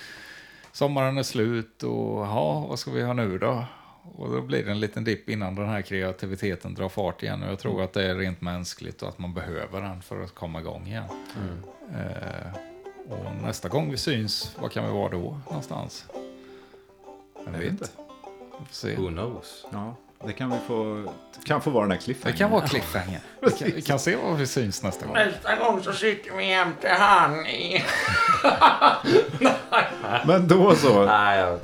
[0.72, 3.66] sommaren är slut och ja, vad ska vi ha nu då?
[4.16, 7.52] Och då blir det en liten dipp innan den här kreativiteten drar fart igen och
[7.52, 10.60] jag tror att det är rent mänskligt och att man behöver den för att komma
[10.60, 11.04] igång igen.
[11.94, 12.52] Eh,
[13.10, 16.06] och nästa gång vi syns, vad kan vi vara då någonstans?
[17.46, 17.88] Jag Jag vet inte.
[18.60, 18.96] Vi får se.
[18.96, 19.66] Who knows?
[19.72, 19.96] Ja,
[20.26, 21.14] det kan vi få,
[21.46, 22.38] kan få vara den här Det cliffhangern.
[22.38, 23.20] kan vara cliffhanger.
[23.42, 25.16] Vi kan, vi kan se var vi syns nästa gång.
[25.16, 27.84] Nästa gång så sitter vi jämte han i...
[30.28, 31.06] Men då så.
[31.06, 31.60] Nej, jag...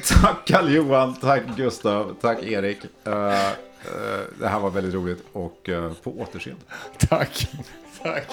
[0.04, 2.78] Tack Karl-Johan, tack Gustav, tack Erik.
[3.06, 3.50] Uh, uh,
[4.38, 6.62] det här var väldigt roligt och uh, på återseende.
[6.98, 7.48] Tack.
[8.02, 8.26] Tack.